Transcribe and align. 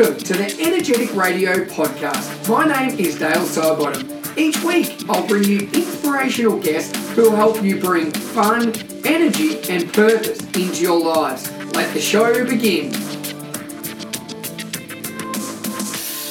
Welcome 0.00 0.18
to 0.24 0.32
the 0.32 0.62
Energetic 0.62 1.14
Radio 1.14 1.62
Podcast. 1.66 2.48
My 2.48 2.64
name 2.64 2.98
is 2.98 3.18
Dale 3.18 3.44
Sidebottom. 3.44 4.34
Each 4.38 4.58
week, 4.64 5.04
I'll 5.10 5.26
bring 5.26 5.44
you 5.44 5.58
inspirational 5.74 6.58
guests 6.58 6.96
who 7.10 7.24
will 7.24 7.36
help 7.36 7.62
you 7.62 7.78
bring 7.78 8.10
fun, 8.10 8.72
energy, 9.04 9.60
and 9.68 9.92
purpose 9.92 10.40
into 10.56 10.82
your 10.82 10.98
lives. 10.98 11.52
Let 11.74 11.92
the 11.92 12.00
show 12.00 12.46
begin. 12.46 12.94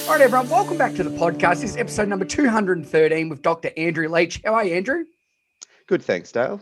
All 0.08 0.16
right, 0.16 0.22
everyone, 0.22 0.50
welcome 0.50 0.80
back 0.80 0.96
to 0.96 1.04
the 1.04 1.12
podcast. 1.12 1.62
This 1.62 1.74
is 1.74 1.78
episode 1.78 2.08
number 2.08 2.26
213 2.26 3.30
with 3.30 3.44
Dr. 3.44 3.70
Andrew 3.78 4.10
Leach. 4.10 4.42
How 4.44 4.56
are 4.56 4.66
you, 4.66 4.74
Andrew? 4.74 5.06
Good, 5.86 6.02
thanks, 6.02 6.32
Dale. 6.32 6.60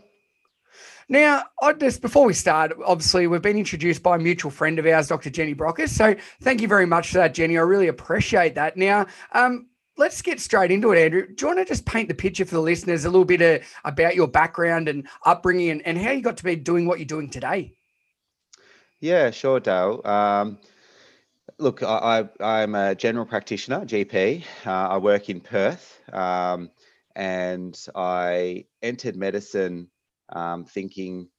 Now, 1.09 1.43
I 1.61 1.71
just 1.73 2.01
before 2.01 2.25
we 2.25 2.33
start, 2.33 2.73
obviously 2.85 3.27
we've 3.27 3.41
been 3.41 3.57
introduced 3.57 4.03
by 4.03 4.17
a 4.17 4.19
mutual 4.19 4.51
friend 4.51 4.77
of 4.77 4.85
ours, 4.85 5.07
Dr. 5.07 5.29
Jenny 5.29 5.55
Brockis. 5.55 5.89
So 5.89 6.15
thank 6.41 6.61
you 6.61 6.67
very 6.67 6.85
much 6.85 7.09
for 7.11 7.19
that, 7.19 7.33
Jenny. 7.33 7.57
I 7.57 7.61
really 7.61 7.87
appreciate 7.87 8.55
that. 8.55 8.75
Now, 8.75 9.07
um, 9.31 9.67
let's 9.97 10.21
get 10.21 10.41
straight 10.41 10.69
into 10.69 10.91
it, 10.91 10.99
Andrew. 10.99 11.27
Do 11.27 11.35
you 11.39 11.47
want 11.47 11.59
to 11.59 11.65
just 11.65 11.85
paint 11.85 12.09
the 12.09 12.13
picture 12.13 12.43
for 12.43 12.55
the 12.55 12.61
listeners 12.61 13.05
a 13.05 13.09
little 13.09 13.25
bit 13.25 13.41
of, 13.41 13.65
about 13.85 14.15
your 14.15 14.27
background 14.27 14.89
and 14.89 15.07
upbringing 15.25 15.69
and, 15.69 15.81
and 15.87 15.97
how 15.97 16.11
you 16.11 16.21
got 16.21 16.37
to 16.37 16.43
be 16.43 16.57
doing 16.57 16.85
what 16.85 16.99
you're 16.99 17.05
doing 17.05 17.29
today? 17.29 17.73
Yeah, 18.99 19.31
sure, 19.31 19.61
Dale. 19.61 20.01
Um, 20.03 20.57
look, 21.57 21.83
I, 21.83 22.27
am 22.41 22.75
a 22.75 22.95
general 22.95 23.25
practitioner, 23.25 23.85
GP. 23.85 24.43
Uh, 24.65 24.71
I 24.71 24.97
work 24.97 25.29
in 25.29 25.39
Perth, 25.39 26.01
um, 26.11 26.69
and 27.15 27.79
I 27.95 28.65
entered 28.81 29.15
medicine 29.15 29.87
um, 30.29 30.65
thinking 30.65 31.29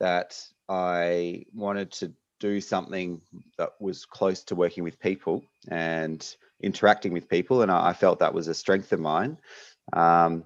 that 0.00 0.40
I 0.68 1.44
wanted 1.54 1.92
to 1.92 2.12
do 2.40 2.60
something 2.60 3.20
that 3.58 3.70
was 3.80 4.04
close 4.04 4.44
to 4.44 4.54
working 4.54 4.84
with 4.84 5.00
people 5.00 5.44
and 5.68 6.36
interacting 6.62 7.12
with 7.12 7.28
people, 7.28 7.62
and 7.62 7.70
I, 7.70 7.90
I 7.90 7.92
felt 7.92 8.18
that 8.18 8.34
was 8.34 8.48
a 8.48 8.54
strength 8.54 8.92
of 8.92 9.00
mine. 9.00 9.38
Um, 9.92 10.44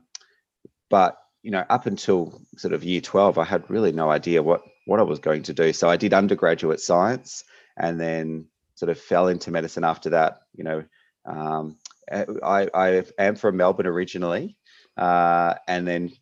but 0.91 1.19
you 1.43 1.51
know, 1.51 1.65
up 1.69 1.87
until 1.87 2.41
sort 2.57 2.75
of 2.75 2.85
year 2.85 3.01
twelve, 3.01 3.39
I 3.39 3.45
had 3.45 3.71
really 3.71 3.93
no 3.93 4.11
idea 4.11 4.43
what 4.43 4.63
what 4.87 5.01
I 5.01 5.05
was 5.05 5.19
going 5.19 5.45
to 5.45 5.55
do. 5.55 5.73
So 5.73 5.89
I 5.89 5.97
did 5.97 6.15
undergraduate 6.15 6.81
science, 6.81 7.45
and 7.77 8.01
then 8.01 8.47
sort 8.75 8.91
of 8.91 8.99
fell 8.99 9.29
into 9.29 9.51
medicine 9.51 9.85
after 9.85 10.11
that. 10.11 10.41
You 10.55 10.65
know, 10.65 10.85
um, 11.25 11.79
I, 12.11 12.69
I 12.75 13.05
am 13.19 13.37
from 13.37 13.57
Melbourne 13.57 13.87
originally, 13.87 14.57
uh, 14.97 15.55
and 15.67 15.87
then 15.87 16.13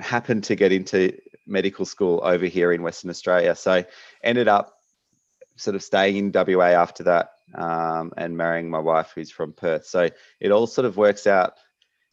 happened 0.00 0.44
to 0.44 0.56
get 0.56 0.72
into 0.72 1.16
medical 1.46 1.84
school 1.84 2.20
over 2.22 2.46
here 2.46 2.72
in 2.72 2.82
Western 2.82 3.10
Australia. 3.10 3.54
So 3.54 3.84
ended 4.22 4.48
up 4.48 4.78
sort 5.56 5.76
of 5.76 5.82
staying 5.82 6.16
in 6.16 6.32
WA 6.32 6.70
after 6.70 7.04
that 7.04 7.30
um, 7.54 8.12
and 8.16 8.36
marrying 8.36 8.70
my 8.70 8.78
wife 8.78 9.12
who's 9.14 9.30
from 9.30 9.52
Perth. 9.52 9.86
So 9.86 10.08
it 10.40 10.50
all 10.50 10.66
sort 10.66 10.84
of 10.84 10.96
works 10.96 11.26
out 11.26 11.54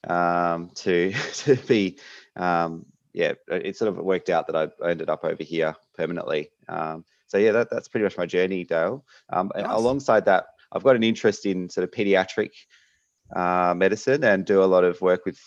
um, 0.08 0.70
to 0.76 1.14
to 1.14 1.56
be 1.56 1.98
um, 2.36 2.86
yeah, 3.14 3.34
it 3.48 3.76
sort 3.76 3.90
of 3.90 3.98
worked 3.98 4.30
out 4.30 4.48
that 4.48 4.56
I 4.56 4.90
ended 4.90 5.10
up 5.10 5.24
over 5.24 5.44
here 5.44 5.76
permanently. 5.96 6.50
Um, 6.70 7.04
so 7.28 7.38
yeah, 7.38 7.52
that, 7.52 7.70
that's 7.70 7.88
pretty 7.88 8.04
much 8.04 8.18
my 8.18 8.26
journey, 8.26 8.64
Dale. 8.64 9.06
Um, 9.30 9.52
nice. 9.56 9.66
Alongside 9.70 10.26
that, 10.26 10.48
I've 10.72 10.84
got 10.84 10.96
an 10.96 11.04
interest 11.04 11.46
in 11.46 11.70
sort 11.70 11.84
of 11.84 11.92
pediatric 11.92 12.52
uh, 13.36 13.74
medicine 13.76 14.24
and 14.24 14.46
do 14.46 14.64
a 14.64 14.66
lot 14.66 14.84
of 14.84 15.02
work 15.02 15.26
with 15.26 15.40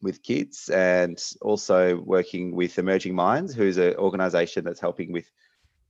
with 0.00 0.22
kids 0.22 0.68
and 0.68 1.22
also 1.42 2.00
working 2.00 2.54
with 2.54 2.78
Emerging 2.78 3.14
Minds, 3.14 3.54
who's 3.54 3.78
an 3.78 3.94
organization 3.96 4.64
that's 4.64 4.80
helping 4.80 5.12
with 5.12 5.30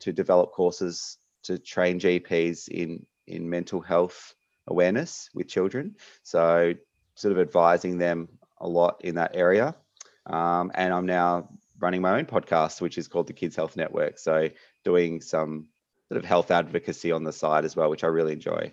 to 0.00 0.12
develop 0.12 0.52
courses 0.52 1.18
to 1.44 1.58
train 1.58 1.98
GPs 2.00 2.68
in 2.68 3.04
in 3.26 3.48
mental 3.48 3.80
health 3.80 4.34
awareness 4.66 5.28
with 5.34 5.48
children. 5.48 5.96
So 6.22 6.74
sort 7.14 7.32
of 7.32 7.38
advising 7.38 7.98
them 7.98 8.28
a 8.60 8.68
lot 8.68 9.00
in 9.04 9.16
that 9.16 9.32
area. 9.34 9.74
Um, 10.26 10.70
and 10.74 10.92
I'm 10.92 11.06
now 11.06 11.48
running 11.78 12.02
my 12.02 12.18
own 12.18 12.26
podcast, 12.26 12.80
which 12.80 12.98
is 12.98 13.08
called 13.08 13.26
the 13.26 13.32
Kids 13.32 13.56
Health 13.56 13.76
Network. 13.76 14.18
So 14.18 14.48
doing 14.84 15.20
some 15.20 15.68
sort 16.08 16.18
of 16.18 16.24
health 16.24 16.50
advocacy 16.50 17.12
on 17.12 17.24
the 17.24 17.32
side 17.32 17.64
as 17.64 17.76
well, 17.76 17.90
which 17.90 18.04
I 18.04 18.08
really 18.08 18.32
enjoy. 18.32 18.72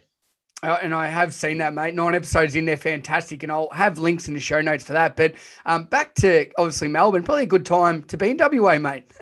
Uh, 0.64 0.78
and 0.82 0.94
I 0.94 1.08
have 1.08 1.34
seen 1.34 1.60
that, 1.60 1.74
mate. 1.74 1.94
Nine 1.94 2.16
episodes 2.16 2.56
in 2.56 2.66
there, 2.66 2.78
fantastic. 2.78 3.44
And 3.44 3.52
I'll 3.52 3.70
have 3.72 4.00
links 4.00 4.28
in 4.28 4.34
the 4.34 4.40
show 4.40 4.62
notes 4.62 4.84
for 4.84 4.94
that. 4.94 5.16
But 5.16 5.36
um, 5.66 5.84
back 5.86 6.16
to 6.16 6.50
obviously 6.58 6.88
Melbourne, 6.88 7.24
probably 7.24 7.44
a 7.44 7.48
good 7.48 7.66
time 7.66 8.04
to 8.04 8.18
be 8.18 8.32
in 8.32 8.38
WA, 8.38 8.80
mate. 8.80 9.12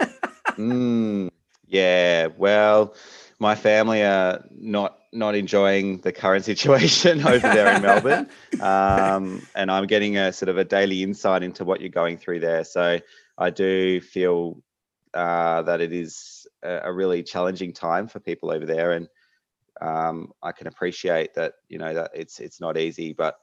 mm, 0.52 1.30
yeah, 1.68 2.28
well, 2.38 2.94
my 3.40 3.56
family 3.56 4.04
are 4.04 4.44
not 4.52 5.00
not 5.12 5.36
enjoying 5.36 6.00
the 6.00 6.12
current 6.12 6.46
situation 6.52 7.26
over 7.26 7.40
there 7.40 7.76
in 7.76 7.82
Melbourne, 7.82 8.30
um, 8.62 9.46
and 9.56 9.70
I'm 9.70 9.86
getting 9.86 10.18
a 10.18 10.32
sort 10.32 10.50
of 10.50 10.58
a 10.58 10.64
daily 10.64 11.04
insight 11.04 11.44
into 11.44 11.66
what 11.66 11.82
you're 11.82 11.90
going 11.90 12.18
through 12.18 12.40
there. 12.40 12.64
So 12.64 13.00
I 13.38 13.50
do 13.50 14.02
feel 14.02 14.62
uh, 15.14 15.62
that 15.64 15.82
it 15.82 15.94
is 15.94 16.48
a, 16.64 16.82
a 16.86 16.94
really 16.94 17.22
challenging 17.24 17.74
time 17.74 18.08
for 18.08 18.20
people 18.20 18.52
over 18.52 18.66
there, 18.66 18.94
and 18.94 19.08
um, 19.84 20.32
I 20.42 20.52
can 20.52 20.68
appreciate 20.68 21.34
that 21.36 21.54
you 21.68 21.78
know 21.78 21.94
that 21.94 22.12
it's 22.14 22.40
it's 22.40 22.62
not 22.62 22.78
easy, 22.78 23.14
but 23.14 23.36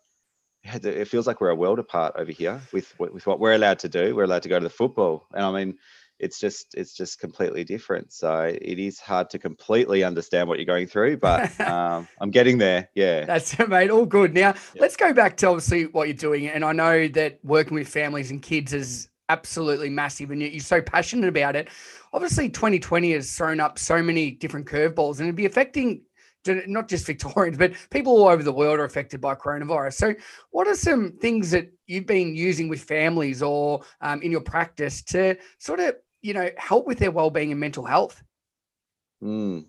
it 0.63 1.09
feels 1.09 1.27
like 1.27 1.41
we're 1.41 1.51
a 1.51 1.55
world 1.55 1.79
apart 1.79 2.15
over 2.17 2.33
here 2.33 2.61
with 2.73 2.99
with 2.99 3.27
what 3.27 3.41
we're 3.41 3.55
allowed 3.55 3.79
to 3.81 3.89
do. 3.89 4.15
We're 4.15 4.25
allowed 4.25 4.43
to 4.45 4.49
go 4.49 4.59
to 4.59 4.65
the 4.65 4.71
football, 4.71 5.27
and 5.35 5.45
I 5.45 5.53
mean, 5.53 5.79
it's 6.19 6.41
just 6.41 6.75
it's 6.75 6.95
just 6.95 7.21
completely 7.21 7.65
different. 7.65 8.13
So 8.13 8.55
it 8.61 8.79
is 8.79 8.99
hard 8.99 9.29
to 9.31 9.39
completely 9.39 10.03
understand 10.03 10.49
what 10.49 10.59
you're 10.59 10.67
going 10.67 10.87
through, 10.87 11.19
but 11.19 11.61
um, 11.69 12.09
I'm 12.21 12.31
getting 12.31 12.59
there. 12.59 12.89
Yeah, 12.95 13.27
that's 13.27 13.59
it, 13.59 13.69
mate. 13.69 13.91
All 13.91 14.07
good. 14.07 14.33
Now 14.35 14.55
yeah. 14.75 14.81
let's 14.81 14.97
go 14.97 15.13
back 15.13 15.37
to 15.39 15.49
obviously 15.49 15.87
what 15.87 16.09
you're 16.09 16.17
doing, 16.17 16.49
and 16.49 16.65
I 16.65 16.73
know 16.73 17.09
that 17.09 17.39
working 17.43 17.75
with 17.75 17.89
families 17.89 18.31
and 18.31 18.41
kids 18.41 18.73
is 18.73 19.09
absolutely 19.29 19.91
massive, 19.91 20.31
and 20.31 20.43
you're 20.43 20.61
so 20.61 20.81
passionate 20.81 21.29
about 21.29 21.55
it. 21.55 21.69
Obviously, 22.13 22.49
2020 22.49 23.13
has 23.13 23.33
thrown 23.33 23.61
up 23.61 23.79
so 23.79 24.03
many 24.03 24.31
different 24.31 24.67
curveballs, 24.67 25.19
and 25.19 25.29
it'd 25.29 25.37
be 25.37 25.47
affecting 25.47 26.03
not 26.47 26.89
just 26.89 27.07
Victorians, 27.07 27.59
but 27.59 27.73
people 27.91 28.13
all 28.13 28.29
over 28.29 28.43
the 28.43 28.53
world 28.53 28.79
are 28.79 28.85
affected 28.85 29.21
by 29.21 29.35
coronavirus. 29.35 29.95
So, 29.95 30.15
what 30.51 30.67
are 30.67 30.75
some 30.75 31.13
things 31.13 31.51
that 31.51 31.71
you've 31.87 32.07
been 32.07 32.35
using 32.35 32.69
with 32.69 32.83
families 32.83 33.43
or 33.43 33.83
um, 34.01 34.23
in 34.23 34.31
your 34.31 34.41
practice 34.41 35.03
to 35.05 35.37
sort 35.59 35.81
of, 35.81 35.97
you 36.23 36.35
know, 36.35 36.51
help 36.57 36.87
with 36.87 36.99
their 36.99 37.11
well-being 37.11 37.51
and 37.51 37.61
mental 37.61 37.85
health? 37.85 38.23
Mm. 39.23 39.67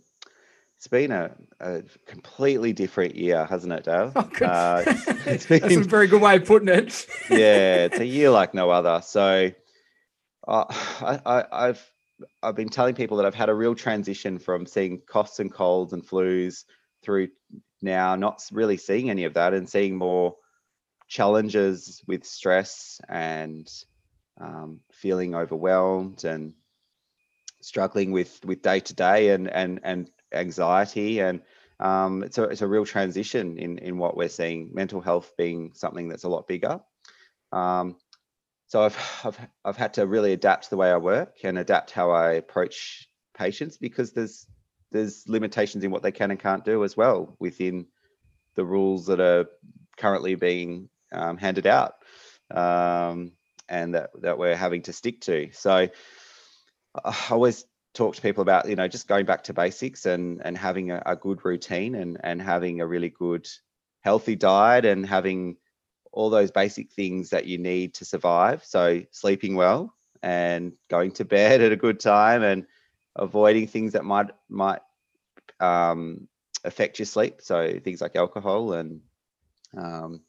It's 0.77 0.87
been 0.87 1.11
a, 1.11 1.31
a, 1.59 1.83
completely 2.07 2.73
different 2.73 3.15
year, 3.15 3.45
hasn't 3.45 3.71
it, 3.71 3.83
Dale? 3.83 4.11
Oh, 4.15 4.23
good. 4.23 4.47
Uh, 4.47 4.83
it's 5.27 5.45
been, 5.45 5.61
That's 5.61 5.75
a 5.75 5.83
very 5.83 6.07
good 6.07 6.21
way 6.21 6.37
of 6.37 6.45
putting 6.45 6.69
it. 6.69 7.05
yeah, 7.29 7.85
it's 7.85 7.99
a 7.99 8.05
year 8.05 8.31
like 8.31 8.55
no 8.55 8.71
other. 8.71 8.99
So, 9.05 9.51
uh, 10.47 10.65
I, 11.01 11.19
I, 11.23 11.67
I've 11.67 11.90
I've 12.43 12.55
been 12.55 12.69
telling 12.69 12.95
people 12.95 13.17
that 13.17 13.25
I've 13.25 13.35
had 13.35 13.49
a 13.49 13.53
real 13.53 13.75
transition 13.75 14.39
from 14.39 14.65
seeing 14.65 14.99
coughs 15.01 15.39
and 15.39 15.51
colds 15.51 15.93
and 15.93 16.05
flus 16.05 16.65
through 17.03 17.29
now 17.81 18.15
not 18.15 18.43
really 18.51 18.77
seeing 18.77 19.09
any 19.09 19.25
of 19.25 19.33
that 19.33 19.53
and 19.53 19.69
seeing 19.69 19.95
more 19.95 20.35
challenges 21.07 22.01
with 22.07 22.25
stress 22.25 23.01
and 23.09 23.69
um, 24.39 24.79
feeling 24.91 25.35
overwhelmed 25.35 26.23
and 26.23 26.53
struggling 27.61 28.11
with 28.11 28.39
with 28.45 28.61
day 28.61 28.79
to 28.79 28.93
day 28.93 29.29
and 29.29 29.49
and 29.49 29.79
and 29.83 30.09
anxiety 30.33 31.19
and 31.19 31.41
um, 31.79 32.23
it's 32.23 32.37
a 32.37 32.43
it's 32.43 32.61
a 32.61 32.67
real 32.67 32.85
transition 32.85 33.57
in 33.57 33.79
in 33.79 33.97
what 33.97 34.15
we're 34.15 34.29
seeing 34.29 34.69
mental 34.73 35.01
health 35.01 35.33
being 35.37 35.71
something 35.73 36.07
that's 36.07 36.23
a 36.23 36.29
lot 36.29 36.47
bigger. 36.47 36.79
Um, 37.51 37.97
so 38.71 38.83
I've, 38.83 38.97
I've 39.25 39.39
I've 39.65 39.77
had 39.77 39.95
to 39.95 40.07
really 40.07 40.31
adapt 40.31 40.69
the 40.69 40.77
way 40.77 40.89
I 40.89 40.95
work 40.95 41.35
and 41.43 41.59
adapt 41.59 41.91
how 41.91 42.11
I 42.11 42.33
approach 42.33 43.09
patients 43.37 43.77
because 43.77 44.13
there's 44.13 44.47
there's 44.93 45.27
limitations 45.27 45.83
in 45.83 45.91
what 45.91 46.03
they 46.03 46.11
can 46.13 46.31
and 46.31 46.39
can't 46.39 46.63
do 46.63 46.85
as 46.85 46.95
well 46.95 47.35
within 47.37 47.87
the 48.55 48.63
rules 48.63 49.07
that 49.07 49.19
are 49.19 49.47
currently 49.97 50.35
being 50.35 50.87
um, 51.11 51.35
handed 51.35 51.67
out 51.67 51.95
um, 52.49 53.33
and 53.67 53.93
that, 53.93 54.09
that 54.21 54.37
we're 54.37 54.55
having 54.55 54.83
to 54.83 54.93
stick 54.93 55.19
to. 55.21 55.49
So 55.51 55.89
I 57.03 57.15
always 57.29 57.65
talk 57.93 58.15
to 58.15 58.21
people 58.21 58.41
about 58.41 58.69
you 58.69 58.77
know 58.77 58.87
just 58.87 59.05
going 59.05 59.25
back 59.25 59.43
to 59.43 59.53
basics 59.53 60.05
and 60.05 60.41
and 60.45 60.57
having 60.57 60.91
a, 60.91 61.03
a 61.05 61.17
good 61.17 61.43
routine 61.43 61.93
and 61.93 62.17
and 62.23 62.41
having 62.41 62.79
a 62.79 62.87
really 62.87 63.09
good 63.09 63.49
healthy 63.99 64.37
diet 64.37 64.85
and 64.85 65.05
having 65.05 65.57
all 66.11 66.29
those 66.29 66.51
basic 66.51 66.91
things 66.91 67.29
that 67.29 67.45
you 67.45 67.57
need 67.57 67.93
to 67.95 68.05
survive. 68.05 68.63
So 68.65 69.01
sleeping 69.11 69.55
well 69.55 69.93
and 70.21 70.73
going 70.89 71.11
to 71.13 71.25
bed 71.37 71.61
at 71.61 71.71
a 71.71 71.77
good 71.77 71.99
time 71.99 72.43
and 72.43 72.65
avoiding 73.15 73.67
things 73.67 73.93
that 73.93 74.05
might 74.05 74.31
might 74.49 74.81
um, 75.59 76.27
affect 76.63 76.99
your 76.99 77.05
sleep. 77.05 77.41
So 77.41 77.79
things 77.83 78.01
like 78.01 78.15
alcohol 78.15 78.73
and 78.73 79.01
um, 79.77 80.21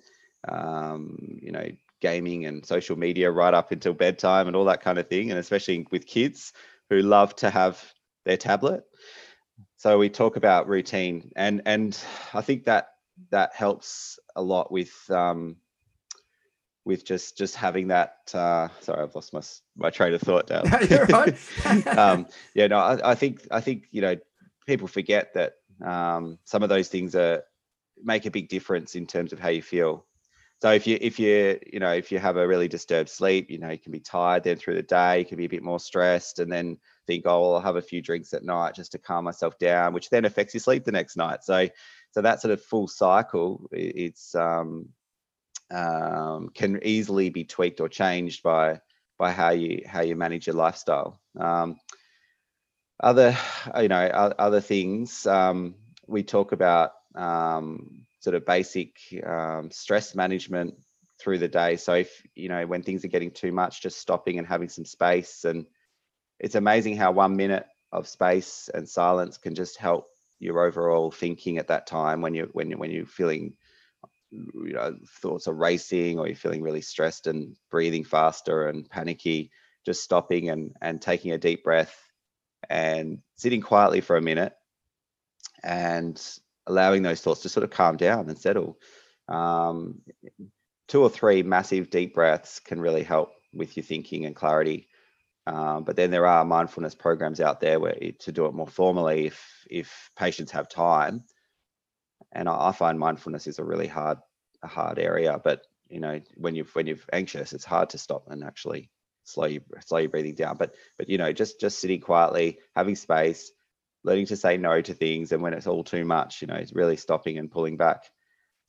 um, 0.49 1.39
you 1.43 1.53
know 1.53 1.67
gaming 2.01 2.47
and 2.47 2.67
social 2.67 2.99
media 2.99 3.31
right 3.31 3.55
up 3.55 3.71
until 3.71 3.93
bedtime 3.93 4.49
and 4.49 4.57
all 4.57 4.65
that 4.65 4.83
kind 4.83 4.99
of 4.99 5.09
thing. 5.09 5.31
And 5.31 5.39
especially 5.39 5.87
with 5.91 6.07
kids 6.07 6.53
who 6.91 7.01
love 7.01 7.35
to 7.37 7.49
have 7.49 7.83
their 8.25 8.37
tablet. 8.37 8.85
so 9.77 9.99
we 9.99 10.09
talk 10.09 10.37
about 10.37 10.69
routine, 10.69 11.33
and 11.37 11.63
and 11.67 11.99
I 12.35 12.41
think 12.41 12.65
that 12.65 12.89
that 13.31 13.55
helps 13.55 14.19
a 14.35 14.43
lot 14.43 14.73
with 14.73 14.93
um, 15.11 15.57
with 16.85 17.05
just 17.05 17.39
just 17.39 17.55
having 17.55 17.89
that. 17.89 18.17
Uh, 18.33 18.69
sorry, 18.81 19.03
I've 19.03 19.15
lost 19.15 19.33
my 19.33 19.43
my 19.77 19.91
train 19.91 20.15
of 20.15 20.21
thought 20.21 20.51
now. 20.51 20.63
You're 20.91 21.07
right. 21.07 21.37
um, 21.99 22.27
yeah, 22.55 22.67
no, 22.67 22.79
I, 22.79 23.13
I, 23.13 23.15
think 23.15 23.47
I 23.51 23.61
think 23.61 23.85
you 23.91 24.03
know 24.03 24.17
people 24.67 24.89
forget 24.89 25.35
that 25.35 25.55
um, 25.85 26.39
some 26.45 26.63
of 26.63 26.69
those 26.69 26.89
things 26.89 27.15
are 27.15 27.43
make 28.03 28.27
a 28.27 28.31
big 28.31 28.49
difference 28.49 28.95
in 28.95 29.07
terms 29.07 29.33
of 29.33 29.39
how 29.39 29.49
you 29.49 29.63
feel. 29.63 30.07
So 30.61 30.71
if 30.71 30.87
you 30.87 30.97
if 31.01 31.19
you 31.19 31.59
you 31.73 31.81
know 31.81 31.93
if 31.93 32.13
you 32.13 32.19
have 32.19 32.37
a 32.37 32.47
really 32.47 32.69
disturbed 32.69 33.09
sleep, 33.09 33.51
you 33.51 33.59
know 33.59 33.71
you 33.71 33.79
can 33.79 33.93
be 33.93 34.01
tired 34.01 34.45
then 34.45 34.57
through 34.57 34.77
the 34.77 34.83
day, 34.83 35.21
you 35.21 35.25
can 35.25 35.39
be 35.39 35.47
a 35.47 35.49
bit 35.49 35.63
more 35.63 35.81
stressed, 35.81 36.39
and 36.39 36.51
then 36.51 36.79
think, 37.07 37.25
oh, 37.27 37.41
well, 37.41 37.55
I'll 37.57 37.61
have 37.61 37.77
a 37.77 37.83
few 37.83 38.01
drinks 38.01 38.33
at 38.33 38.45
night 38.45 38.75
just 38.75 38.93
to 38.93 38.99
calm 38.99 39.25
myself 39.25 39.59
down, 39.59 39.93
which 39.93 40.09
then 40.11 40.25
affects 40.25 40.55
your 40.55 40.61
sleep 40.61 40.85
the 40.85 40.93
next 40.93 41.17
night. 41.17 41.43
So 41.43 41.69
so 42.13 42.23
that 42.23 42.41
sort 42.41 42.53
of 42.53 42.63
full 42.63 42.87
cycle, 42.87 43.69
it's 43.73 44.35
um, 44.35 44.89
um, 45.73 46.51
can 46.55 46.81
easily 46.83 47.31
be 47.31 47.45
tweaked 47.45 47.81
or 47.81 47.89
changed 47.89 48.43
by 48.43 48.81
by 49.19 49.33
how 49.33 49.51
you 49.51 49.83
how 49.87 50.03
you 50.03 50.17
manage 50.17 50.47
your 50.47 50.57
lifestyle. 50.57 51.21
Um, 51.39 51.77
other 53.03 53.37
you 53.81 53.89
know 53.89 54.05
other 54.39 54.61
things 54.61 55.27
um, 55.27 55.75
we 56.07 56.23
talk 56.23 56.53
about 56.53 56.93
um, 57.15 58.07
sort 58.21 58.37
of 58.37 58.47
basic 58.47 58.97
um, 59.27 59.71
stress 59.71 60.15
management 60.15 60.75
through 61.19 61.39
the 61.39 61.49
day. 61.49 61.77
So 61.77 61.95
if 61.95 62.23
you 62.35 62.49
know 62.49 62.67
when 62.67 62.83
things 62.83 63.05
are 63.05 63.09
getting 63.09 63.31
too 63.31 63.53
much, 63.53 63.83
just 63.83 63.99
stopping 63.99 64.39
and 64.39 64.47
having 64.47 64.69
some 64.69 64.85
space. 64.85 65.45
And 65.45 65.67
it's 66.39 66.55
amazing 66.55 66.97
how 66.97 67.13
one 67.13 67.37
minute 67.37 67.67
of 67.93 68.09
space 68.09 68.69
and 68.73 68.89
silence 68.89 69.39
can 69.39 69.55
just 69.55 69.79
help 69.79 70.09
your 70.39 70.67
overall 70.67 71.11
thinking 71.11 71.59
at 71.59 71.69
that 71.69 71.87
time 71.87 72.21
when 72.21 72.35
you 72.35 72.49
when 72.53 72.71
you 72.71 72.77
when 72.79 72.91
you're 72.91 73.07
feeling 73.07 73.55
you 74.33 74.73
know 74.73 74.97
thoughts 75.21 75.47
are 75.47 75.55
racing 75.55 76.19
or 76.19 76.27
you're 76.27 76.37
feeling 76.37 76.63
really 76.63 76.81
stressed 76.81 77.27
and 77.27 77.57
breathing 77.71 78.05
faster 78.05 78.69
and 78.69 78.89
panicky 78.89 79.51
just 79.85 80.03
stopping 80.03 80.51
and 80.51 80.75
and 80.81 81.03
taking 81.03 81.33
a 81.33 81.39
deep 81.39 81.63
breath 81.65 81.97
and 82.71 83.19
sitting 83.37 83.61
quietly 83.61 84.01
for 84.01 84.17
a 84.17 84.23
minute 84.23 84.55
and 85.63 86.21
allowing 86.67 87.03
those 87.03 87.21
thoughts 87.21 87.43
to 87.43 87.49
sort 87.49 87.65
of 87.65 87.71
calm 87.71 87.97
down 87.97 88.29
and 88.29 88.39
settle. 88.39 88.79
Um, 89.29 90.01
two 90.89 91.03
or 91.03 91.11
three 91.11 91.43
massive 91.43 91.91
deep 91.91 92.15
breaths 92.15 92.61
can 92.61 92.81
really 92.81 93.03
help 93.03 93.33
with 93.53 93.77
your 93.77 93.85
thinking 93.85 94.27
and 94.27 94.37
clarity. 94.37 94.89
Um, 95.47 95.85
but 95.85 95.97
then 95.97 96.11
there 96.11 96.27
are 96.27 96.45
mindfulness 96.45 96.95
programs 96.95 97.41
out 97.41 97.61
there 97.61 97.81
where 97.81 97.97
to 98.21 98.33
do 98.33 98.47
it 98.47 98.55
more 98.55 98.69
formally 98.69 99.27
if 99.27 99.67
if 99.69 100.11
patients 100.17 100.53
have 100.53 100.69
time 100.69 101.25
and 102.33 102.49
I, 102.49 102.73
find 102.73 102.99
mindfulness 102.99 103.47
is 103.47 103.59
a 103.59 103.65
really 103.65 103.87
hard 103.87 104.19
a 104.63 104.69
hard 104.69 104.99
area 104.99 105.41
but 105.43 105.63
you 105.89 106.01
know 106.01 106.21
when 106.37 106.55
you've 106.55 106.75
when 106.75 106.87
you're 106.87 106.99
anxious 107.13 107.53
it's 107.53 107.65
hard 107.65 107.91
to 107.91 107.99
stop 107.99 108.29
and 108.29 108.45
actually 108.45 108.91
slow 109.25 109.47
you 109.47 109.61
slow 109.87 109.99
your 109.99 110.09
breathing 110.09 110.35
down. 110.35 110.57
But 110.57 110.75
but 110.99 111.09
you 111.09 111.19
know 111.19 111.33
just 111.33 111.61
just 111.61 111.79
sitting 111.79 112.01
quietly 112.01 112.59
having 112.75 112.97
space 112.97 113.53
learning 114.05 114.27
to 114.27 114.37
say 114.37 114.57
no 114.57 114.81
to 114.81 114.95
things 114.95 115.33
and 115.33 115.43
when 115.43 115.55
it's 115.55 115.67
all 115.67 115.85
too 115.85 116.05
much 116.05 116.43
you 116.43 116.49
know 116.49 116.57
it's 116.57 116.75
really 116.75 116.97
stopping 116.97 117.39
and 117.39 117.51
pulling 117.51 117.77
back 117.77 118.05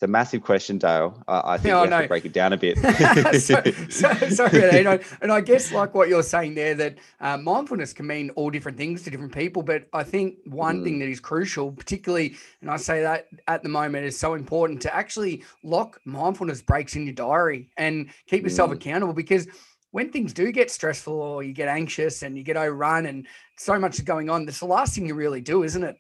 a 0.03 0.07
massive 0.07 0.43
question, 0.43 0.77
Dale. 0.77 1.21
I, 1.27 1.53
I 1.53 1.57
think 1.57 1.73
oh, 1.73 1.83
we 1.83 1.89
have 1.89 1.89
no. 1.89 2.01
to 2.03 2.07
break 2.07 2.25
it 2.25 2.33
down 2.33 2.53
a 2.53 2.57
bit. 2.57 2.77
so, 3.41 3.61
so, 3.89 4.29
sorry, 4.29 4.77
you 4.77 4.83
know, 4.83 4.99
and 5.21 5.31
I 5.31 5.41
guess 5.41 5.71
like 5.71 5.93
what 5.93 6.09
you're 6.09 6.23
saying 6.23 6.55
there, 6.55 6.75
that 6.75 6.97
uh, 7.19 7.37
mindfulness 7.37 7.93
can 7.93 8.07
mean 8.07 8.29
all 8.31 8.49
different 8.49 8.77
things 8.77 9.03
to 9.03 9.09
different 9.09 9.33
people. 9.33 9.63
But 9.63 9.87
I 9.93 10.03
think 10.03 10.37
one 10.45 10.81
mm. 10.81 10.83
thing 10.83 10.99
that 10.99 11.09
is 11.09 11.19
crucial, 11.19 11.71
particularly, 11.71 12.35
and 12.61 12.69
I 12.69 12.77
say 12.77 13.01
that 13.01 13.27
at 13.47 13.63
the 13.63 13.69
moment, 13.69 14.05
is 14.05 14.19
so 14.19 14.33
important 14.35 14.81
to 14.83 14.95
actually 14.95 15.43
lock 15.63 15.99
mindfulness 16.05 16.61
breaks 16.61 16.95
in 16.95 17.05
your 17.05 17.15
diary 17.15 17.69
and 17.77 18.09
keep 18.27 18.43
yourself 18.43 18.69
mm. 18.69 18.75
accountable 18.75 19.13
because 19.13 19.47
when 19.91 20.11
things 20.11 20.33
do 20.33 20.51
get 20.51 20.71
stressful 20.71 21.13
or 21.13 21.43
you 21.43 21.53
get 21.53 21.67
anxious 21.67 22.23
and 22.23 22.35
you 22.35 22.43
get 22.43 22.57
overrun 22.57 23.05
and 23.05 23.27
so 23.57 23.77
much 23.77 23.95
is 23.95 24.01
going 24.01 24.29
on, 24.29 24.45
that's 24.45 24.59
the 24.59 24.65
last 24.65 24.95
thing 24.95 25.05
you 25.05 25.13
really 25.13 25.39
do, 25.39 25.63
isn't 25.63 25.83
it? 25.83 25.97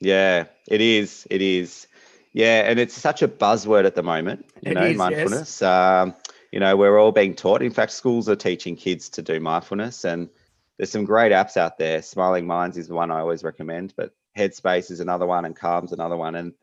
Yeah, 0.00 0.46
it 0.66 0.80
is. 0.80 1.26
It 1.30 1.40
is. 1.42 1.86
Yeah, 2.32 2.70
and 2.70 2.78
it's 2.78 2.94
such 2.94 3.22
a 3.22 3.28
buzzword 3.28 3.86
at 3.86 3.94
the 3.94 4.02
moment, 4.02 4.46
you 4.62 4.72
it 4.72 4.74
know, 4.74 4.86
is, 4.86 4.96
mindfulness. 4.96 5.60
Yes. 5.60 5.62
Um, 5.62 6.14
you 6.52 6.60
know, 6.60 6.76
we're 6.76 6.98
all 6.98 7.12
being 7.12 7.34
taught. 7.34 7.62
In 7.62 7.72
fact, 7.72 7.92
schools 7.92 8.28
are 8.28 8.36
teaching 8.36 8.76
kids 8.76 9.08
to 9.10 9.22
do 9.22 9.40
mindfulness, 9.40 10.04
and 10.04 10.28
there's 10.76 10.90
some 10.90 11.04
great 11.04 11.32
apps 11.32 11.56
out 11.56 11.78
there. 11.78 12.02
Smiling 12.02 12.46
Minds 12.46 12.76
is 12.76 12.88
the 12.88 12.94
one 12.94 13.10
I 13.10 13.20
always 13.20 13.42
recommend, 13.44 13.94
but 13.96 14.14
Headspace 14.36 14.90
is 14.90 15.00
another 15.00 15.26
one, 15.26 15.44
and 15.44 15.56
Calm's 15.56 15.92
another 15.92 16.16
one, 16.16 16.36
and 16.36 16.54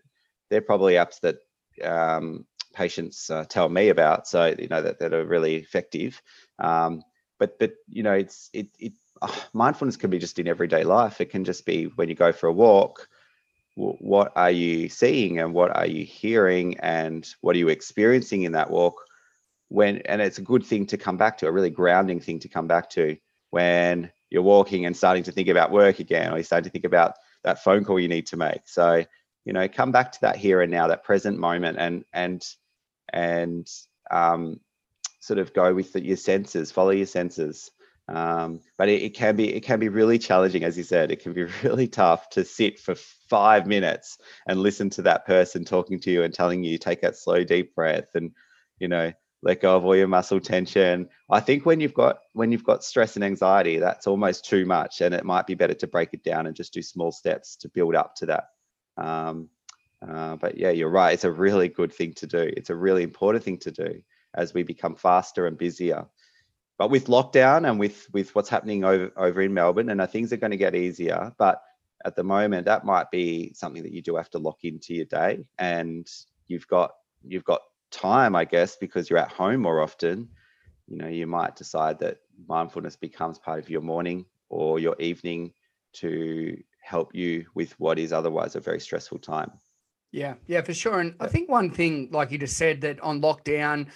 they're 0.50 0.62
probably 0.62 0.94
apps 0.94 1.20
that 1.22 1.38
um, 1.84 2.46
patients 2.74 3.30
uh, 3.30 3.44
tell 3.46 3.68
me 3.68 3.90
about. 3.90 4.28
So 4.28 4.56
you 4.58 4.68
know 4.68 4.82
that 4.82 5.00
that 5.00 5.14
are 5.14 5.26
really 5.26 5.56
effective. 5.56 6.22
Um, 6.60 7.04
but 7.40 7.60
but 7.60 7.74
you 7.90 8.04
know, 8.04 8.14
it's 8.14 8.50
it 8.54 8.70
it 8.80 8.94
uh, 9.22 9.34
mindfulness 9.54 9.98
can 9.98 10.10
be 10.10 10.20
just 10.20 10.40
in 10.40 10.48
everyday 10.48 10.84
life. 10.84 11.20
It 11.20 11.30
can 11.30 11.44
just 11.44 11.66
be 11.66 11.86
when 11.86 12.08
you 12.08 12.16
go 12.16 12.32
for 12.32 12.48
a 12.48 12.54
walk 12.54 13.10
what 13.78 14.32
are 14.36 14.50
you 14.50 14.90
seeing 14.90 15.40
and 15.40 15.54
what 15.54 15.76
are 15.76 15.86
you 15.86 16.04
hearing 16.04 16.80
and 16.80 17.30
what 17.42 17.56
are 17.56 17.60
you 17.60 17.70
experiencing 17.70 18.42
in 18.42 18.54
that 18.54 18.72
walk 18.72 19.00
when 19.70 19.98
and 20.06 20.20
it's 20.20 20.40
a 20.40 20.42
good 20.42 20.66
thing 20.66 20.88
to 20.88 20.98
come 20.98 21.16
back 21.16 21.38
to 21.38 21.48
a 21.48 21.52
really 21.52 21.70
grounding 21.70 22.20
thing 22.20 22.40
to 22.40 22.50
come 22.50 22.68
back 22.68 22.90
to 22.90 23.16
when 23.52 24.12
you're 24.32 24.42
walking 24.42 24.88
and 24.88 24.98
starting 24.98 25.22
to 25.22 25.32
think 25.32 25.48
about 25.48 25.72
work 25.72 26.00
again 26.00 26.32
or 26.32 26.38
you're 26.38 26.44
starting 26.44 26.64
to 26.64 26.72
think 26.72 26.86
about 26.86 27.14
that 27.44 27.64
phone 27.64 27.86
call 27.86 28.00
you 28.00 28.08
need 28.08 28.26
to 28.26 28.36
make. 28.36 28.62
So 28.66 29.06
you 29.46 29.54
know 29.54 29.68
come 29.68 29.92
back 29.92 30.12
to 30.14 30.22
that 30.22 30.38
here 30.38 30.62
and 30.62 30.72
now 30.72 30.88
that 30.88 31.04
present 31.04 31.38
moment 31.38 31.78
and 31.78 32.04
and 32.14 32.44
and 33.14 33.70
um, 34.10 34.60
sort 35.20 35.38
of 35.40 35.54
go 35.54 35.74
with 35.74 35.94
the, 35.94 36.04
your 36.04 36.18
senses 36.18 36.72
follow 36.72 36.90
your 36.90 37.06
senses 37.06 37.70
um, 38.10 38.62
but 38.78 38.88
it, 38.88 39.02
it, 39.04 39.14
can 39.14 39.36
be 39.36 39.54
it 39.54 39.62
can 39.62 39.80
be 39.80 39.90
really 39.90 40.18
challenging 40.18 40.64
as 40.64 40.78
you 40.78 40.84
said. 40.84 41.12
It 41.12 41.22
can 41.22 41.34
be 41.34 41.44
really 41.64 41.88
tough 41.88 42.30
to 42.32 42.46
sit 42.46 42.80
for 42.80 42.96
five 42.96 43.68
minutes 43.68 44.18
and 44.48 44.60
listen 44.60 44.90
to 44.92 45.02
that 45.04 45.26
person 45.26 45.66
talking 45.66 46.00
to 46.02 46.12
you 46.12 46.24
and 46.24 46.34
telling 46.34 46.64
you 46.64 46.78
take 46.78 47.02
that 47.02 47.18
slow 47.18 47.44
deep 47.44 47.76
breath 47.76 48.16
and 48.16 48.32
you 48.80 48.88
know 48.88 49.12
let 49.44 49.62
go 49.62 49.76
of 49.76 49.86
all 49.86 49.96
your 49.96 50.08
muscle 50.08 50.40
tension. 50.40 51.10
I 51.30 51.42
think 51.42 51.66
when 51.66 51.80
you've 51.80 51.94
got 51.94 52.20
when 52.34 52.52
you've 52.52 52.64
got 52.64 52.84
stress 52.84 53.16
and 53.16 53.26
anxiety 53.26 53.78
that's 53.78 54.08
almost 54.08 54.46
too 54.46 54.66
much 54.66 55.02
and 55.02 55.14
it 55.14 55.26
might 55.26 55.46
be 55.46 55.56
better 55.56 55.76
to 55.76 55.88
break 55.88 56.10
it 56.14 56.24
down 56.24 56.48
and 56.48 56.56
just 56.56 56.74
do 56.74 56.82
small 56.82 57.12
steps 57.12 57.58
to 57.58 57.70
build 57.70 57.96
up 57.96 58.16
to 58.16 58.26
that. 58.28 58.46
Um, 58.96 59.50
uh, 60.08 60.38
but 60.38 60.58
yeah 60.58 60.70
you're 60.70 60.90
right. 60.90 61.14
It's 61.14 61.24
a 61.26 61.32
really 61.32 61.68
good 61.68 61.94
thing 61.94 62.14
to 62.14 62.28
do. 62.28 62.52
It's 62.56 62.70
a 62.70 62.76
really 62.76 63.04
important 63.04 63.44
thing 63.44 63.58
to 63.60 63.72
do 63.72 64.02
as 64.34 64.54
we 64.54 64.64
become 64.64 64.96
faster 64.96 65.46
and 65.46 65.58
busier 65.58 66.06
but 66.78 66.90
with 66.90 67.08
lockdown 67.08 67.70
and 67.70 67.80
with 67.80 68.08
with 68.14 68.34
what's 68.36 68.50
happening 68.50 68.84
over 68.84 69.12
over 69.18 69.42
in 69.42 69.54
melbourne 69.54 69.90
and 69.90 70.02
uh, 70.02 70.08
things 70.08 70.32
are 70.32 70.38
going 70.38 70.52
to 70.52 70.58
get 70.58 70.76
easier 70.76 71.34
but 71.38 71.62
at 72.06 72.16
the 72.16 72.24
moment 72.24 72.66
that 72.66 72.86
might 72.86 73.10
be 73.12 73.52
something 73.54 73.84
that 73.84 73.92
you 73.92 74.02
do 74.02 74.16
have 74.16 74.30
to 74.30 74.40
lock 74.40 74.64
into 74.64 74.94
your 74.94 75.06
day. 75.06 75.40
And 75.58 76.08
you've 76.48 76.68
got 76.68 76.92
you've 77.24 77.44
got 77.44 77.62
time 77.90 78.36
i 78.36 78.44
guess 78.44 78.76
because 78.76 79.10
you're 79.10 79.20
at 79.20 79.32
home 79.32 79.62
more 79.62 79.82
often. 79.82 80.30
You 80.88 80.98
know 80.98 81.08
you 81.08 81.28
might 81.28 81.56
decide 81.56 82.00
that 82.00 82.20
mindfulness 82.48 82.96
becomes 82.96 83.40
part 83.40 83.60
of 83.60 83.70
your 83.70 83.82
morning 83.82 84.26
or 84.50 84.80
your 84.80 84.96
evening 85.00 85.54
to 85.94 86.58
help 86.82 87.14
you 87.14 87.46
with 87.54 87.78
what 87.80 88.00
is 88.00 88.14
otherwise 88.14 88.56
a 88.56 88.62
very 88.62 88.80
stressful 88.80 89.20
time. 89.20 89.52
Yeah. 90.12 90.36
Yeah 90.48 90.62
for 90.62 90.74
sure. 90.74 91.00
And 91.00 91.16
i 91.20 91.28
think 91.28 91.50
one 91.50 91.70
thing 91.72 92.10
like 92.12 92.32
you 92.32 92.38
just 92.38 92.58
said 92.58 92.82
that 92.82 93.00
on 93.02 93.22
lockdown 93.22 93.88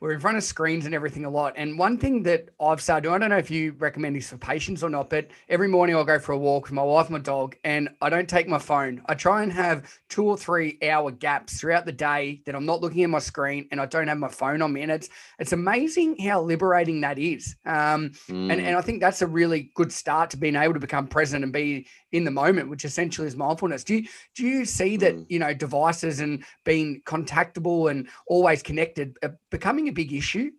we're 0.00 0.12
in 0.12 0.20
front 0.20 0.38
of 0.38 0.42
screens 0.42 0.86
and 0.86 0.94
everything 0.94 1.26
a 1.26 1.30
lot. 1.30 1.52
And 1.56 1.78
one 1.78 1.98
thing 1.98 2.22
that 2.22 2.48
I've 2.58 2.80
started 2.80 3.02
doing, 3.02 3.16
I 3.16 3.18
don't 3.18 3.28
know 3.28 3.36
if 3.36 3.50
you 3.50 3.74
recommend 3.78 4.16
this 4.16 4.30
for 4.30 4.38
patients 4.38 4.82
or 4.82 4.88
not, 4.88 5.10
but 5.10 5.28
every 5.50 5.68
morning 5.68 5.94
I'll 5.94 6.04
go 6.04 6.18
for 6.18 6.32
a 6.32 6.38
walk 6.38 6.64
with 6.64 6.72
my 6.72 6.82
wife 6.82 7.06
and 7.06 7.12
my 7.12 7.18
dog, 7.18 7.54
and 7.64 7.90
I 8.00 8.08
don't 8.08 8.28
take 8.28 8.48
my 8.48 8.58
phone. 8.58 9.02
I 9.06 9.14
try 9.14 9.42
and 9.42 9.52
have 9.52 9.92
two 10.08 10.24
or 10.24 10.38
three 10.38 10.78
hour 10.82 11.10
gaps 11.10 11.60
throughout 11.60 11.84
the 11.84 11.92
day 11.92 12.40
that 12.46 12.54
I'm 12.54 12.64
not 12.64 12.80
looking 12.80 13.04
at 13.04 13.10
my 13.10 13.18
screen 13.18 13.68
and 13.70 13.80
I 13.80 13.86
don't 13.86 14.08
have 14.08 14.16
my 14.16 14.28
phone 14.28 14.62
on 14.62 14.72
me. 14.72 14.82
And 14.82 14.90
it's 14.90 15.10
it's 15.38 15.52
amazing 15.52 16.18
how 16.18 16.40
liberating 16.40 17.02
that 17.02 17.18
is. 17.18 17.56
Um, 17.66 18.10
mm. 18.28 18.50
and, 18.50 18.60
and 18.60 18.76
I 18.76 18.80
think 18.80 19.00
that's 19.00 19.20
a 19.20 19.26
really 19.26 19.70
good 19.74 19.92
start 19.92 20.30
to 20.30 20.38
being 20.38 20.56
able 20.56 20.74
to 20.74 20.80
become 20.80 21.08
present 21.08 21.44
and 21.44 21.52
be 21.52 21.86
in 22.12 22.24
the 22.24 22.30
moment, 22.30 22.70
which 22.70 22.86
essentially 22.86 23.26
is 23.26 23.36
mindfulness. 23.36 23.84
Do 23.84 23.96
you 23.96 24.08
do 24.34 24.46
you 24.46 24.64
see 24.64 24.96
that 24.96 25.14
mm. 25.14 25.26
you 25.28 25.38
know 25.38 25.52
devices 25.52 26.20
and 26.20 26.42
being 26.64 27.02
contactable 27.04 27.90
and 27.90 28.08
always 28.26 28.62
connected 28.62 29.16
becoming 29.50 29.89
a 29.90 29.94
big 29.94 30.12
issue? 30.12 30.50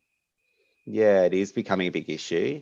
Yeah, 0.86 1.24
it 1.24 1.34
is 1.34 1.52
becoming 1.52 1.88
a 1.88 1.92
big 1.92 2.10
issue. 2.10 2.62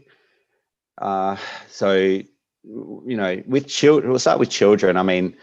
Uh, 0.97 1.37
so 1.69 1.93
you 1.93 3.17
know, 3.17 3.41
with 3.47 3.67
children, 3.67 4.09
we'll 4.09 4.19
start 4.19 4.39
with 4.39 4.49
children. 4.49 4.97
I 4.97 5.03
mean, 5.03 5.35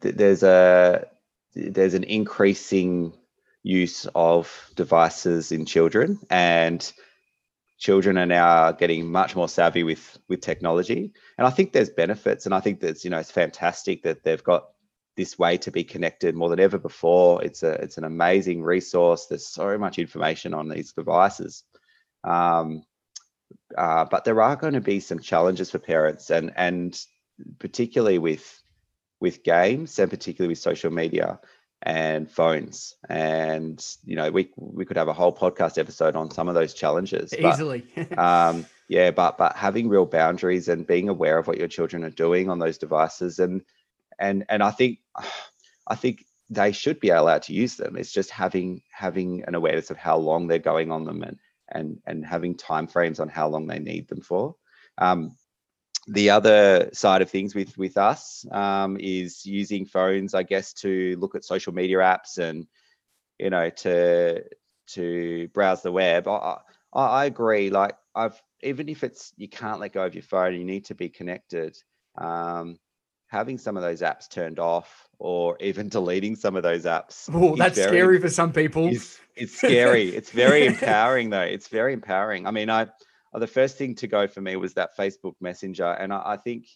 th- 0.00 0.14
there's 0.14 0.42
a 0.42 1.06
there's 1.54 1.94
an 1.94 2.04
increasing 2.04 3.12
use 3.62 4.06
of 4.14 4.70
devices 4.74 5.52
in 5.52 5.64
children, 5.64 6.18
and 6.30 6.92
children 7.78 8.18
are 8.18 8.26
now 8.26 8.72
getting 8.72 9.10
much 9.10 9.36
more 9.36 9.48
savvy 9.48 9.82
with 9.82 10.18
with 10.28 10.40
technology 10.40 11.12
and 11.36 11.46
i 11.46 11.50
think 11.50 11.72
there's 11.72 11.90
benefits 11.90 12.46
and 12.46 12.54
i 12.54 12.60
think 12.60 12.80
that's 12.80 13.04
you 13.04 13.10
know 13.10 13.18
it's 13.18 13.30
fantastic 13.30 14.02
that 14.02 14.24
they've 14.24 14.42
got 14.42 14.68
this 15.16 15.38
way 15.38 15.56
to 15.58 15.70
be 15.70 15.82
connected 15.82 16.34
more 16.34 16.50
than 16.50 16.60
ever 16.60 16.78
before. 16.78 17.42
It's 17.42 17.62
a 17.62 17.72
it's 17.72 17.98
an 17.98 18.04
amazing 18.04 18.62
resource. 18.62 19.26
There's 19.26 19.48
so 19.48 19.78
much 19.78 19.98
information 19.98 20.54
on 20.54 20.68
these 20.68 20.92
devices. 20.92 21.64
Um, 22.22 22.82
uh, 23.76 24.04
but 24.04 24.24
there 24.24 24.42
are 24.42 24.56
going 24.56 24.74
to 24.74 24.80
be 24.80 25.00
some 25.00 25.20
challenges 25.20 25.70
for 25.70 25.78
parents 25.78 26.30
and 26.30 26.52
and 26.56 26.98
particularly 27.58 28.18
with 28.18 28.62
with 29.20 29.42
games 29.42 29.98
and 29.98 30.10
particularly 30.10 30.52
with 30.52 30.58
social 30.58 30.90
media 30.90 31.40
and 31.82 32.30
phones. 32.30 32.94
And 33.08 33.84
you 34.04 34.16
know 34.16 34.30
we 34.30 34.50
we 34.56 34.84
could 34.84 34.98
have 34.98 35.08
a 35.08 35.14
whole 35.14 35.34
podcast 35.34 35.78
episode 35.78 36.16
on 36.16 36.30
some 36.30 36.48
of 36.48 36.54
those 36.54 36.74
challenges 36.74 37.32
easily. 37.34 37.86
but, 37.94 38.18
um 38.18 38.66
yeah 38.88 39.10
but 39.10 39.38
but 39.38 39.56
having 39.56 39.88
real 39.88 40.06
boundaries 40.06 40.68
and 40.68 40.86
being 40.86 41.08
aware 41.08 41.38
of 41.38 41.46
what 41.46 41.58
your 41.58 41.68
children 41.68 42.04
are 42.04 42.10
doing 42.10 42.50
on 42.50 42.58
those 42.58 42.78
devices 42.78 43.38
and 43.38 43.62
and 44.18 44.44
and 44.48 44.62
i 44.62 44.70
think 44.70 44.98
i 45.86 45.94
think 45.94 46.24
they 46.48 46.72
should 46.72 47.00
be 47.00 47.08
allowed 47.08 47.42
to 47.42 47.52
use 47.52 47.76
them 47.76 47.96
it's 47.96 48.12
just 48.12 48.30
having 48.30 48.82
having 48.92 49.42
an 49.46 49.54
awareness 49.54 49.90
of 49.90 49.96
how 49.96 50.16
long 50.16 50.46
they're 50.46 50.58
going 50.58 50.90
on 50.90 51.04
them 51.04 51.22
and 51.22 51.38
and 51.72 51.98
and 52.06 52.24
having 52.24 52.56
time 52.56 52.86
frames 52.86 53.18
on 53.18 53.28
how 53.28 53.48
long 53.48 53.66
they 53.66 53.78
need 53.78 54.06
them 54.08 54.20
for 54.20 54.54
um 54.98 55.36
the 56.08 56.30
other 56.30 56.88
side 56.92 57.22
of 57.22 57.30
things 57.30 57.54
with 57.54 57.76
with 57.76 57.96
us 57.96 58.46
um, 58.52 58.96
is 59.00 59.44
using 59.44 59.84
phones, 59.84 60.34
I 60.34 60.44
guess, 60.44 60.72
to 60.74 61.16
look 61.18 61.34
at 61.34 61.44
social 61.44 61.74
media 61.74 61.98
apps 61.98 62.38
and 62.38 62.66
you 63.38 63.50
know 63.50 63.70
to 63.70 64.44
to 64.88 65.48
browse 65.48 65.82
the 65.82 65.90
web. 65.92 66.28
I, 66.28 66.58
I, 66.92 67.06
I 67.06 67.24
agree. 67.24 67.70
Like 67.70 67.96
I've 68.14 68.40
even 68.62 68.88
if 68.88 69.02
it's 69.02 69.32
you 69.36 69.48
can't 69.48 69.80
let 69.80 69.92
go 69.92 70.04
of 70.04 70.14
your 70.14 70.22
phone, 70.22 70.54
you 70.54 70.64
need 70.64 70.84
to 70.86 70.94
be 70.94 71.08
connected. 71.08 71.76
Um, 72.16 72.78
having 73.28 73.58
some 73.58 73.76
of 73.76 73.82
those 73.82 74.02
apps 74.02 74.28
turned 74.28 74.58
off 74.58 75.08
or 75.18 75.56
even 75.60 75.88
deleting 75.96 76.36
some 76.36 76.56
of 76.56 76.62
those 76.62 76.84
apps. 76.84 77.28
Oh, 77.34 77.56
that's 77.56 77.76
very, 77.76 77.88
scary 77.88 78.20
for 78.20 78.30
some 78.30 78.52
people. 78.52 78.88
It's, 78.88 79.18
it's 79.34 79.56
scary. 79.56 80.08
it's 80.16 80.30
very 80.30 80.66
empowering 80.66 81.30
though. 81.30 81.40
It's 81.40 81.68
very 81.68 81.92
empowering. 81.92 82.46
I 82.46 82.50
mean, 82.50 82.70
I 82.70 82.86
uh, 83.34 83.38
the 83.38 83.46
first 83.46 83.76
thing 83.76 83.94
to 83.96 84.06
go 84.06 84.26
for 84.26 84.40
me 84.40 84.56
was 84.56 84.74
that 84.74 84.96
Facebook 84.96 85.34
Messenger, 85.40 85.92
and 85.92 86.12
I, 86.12 86.22
I 86.24 86.36
think 86.36 86.66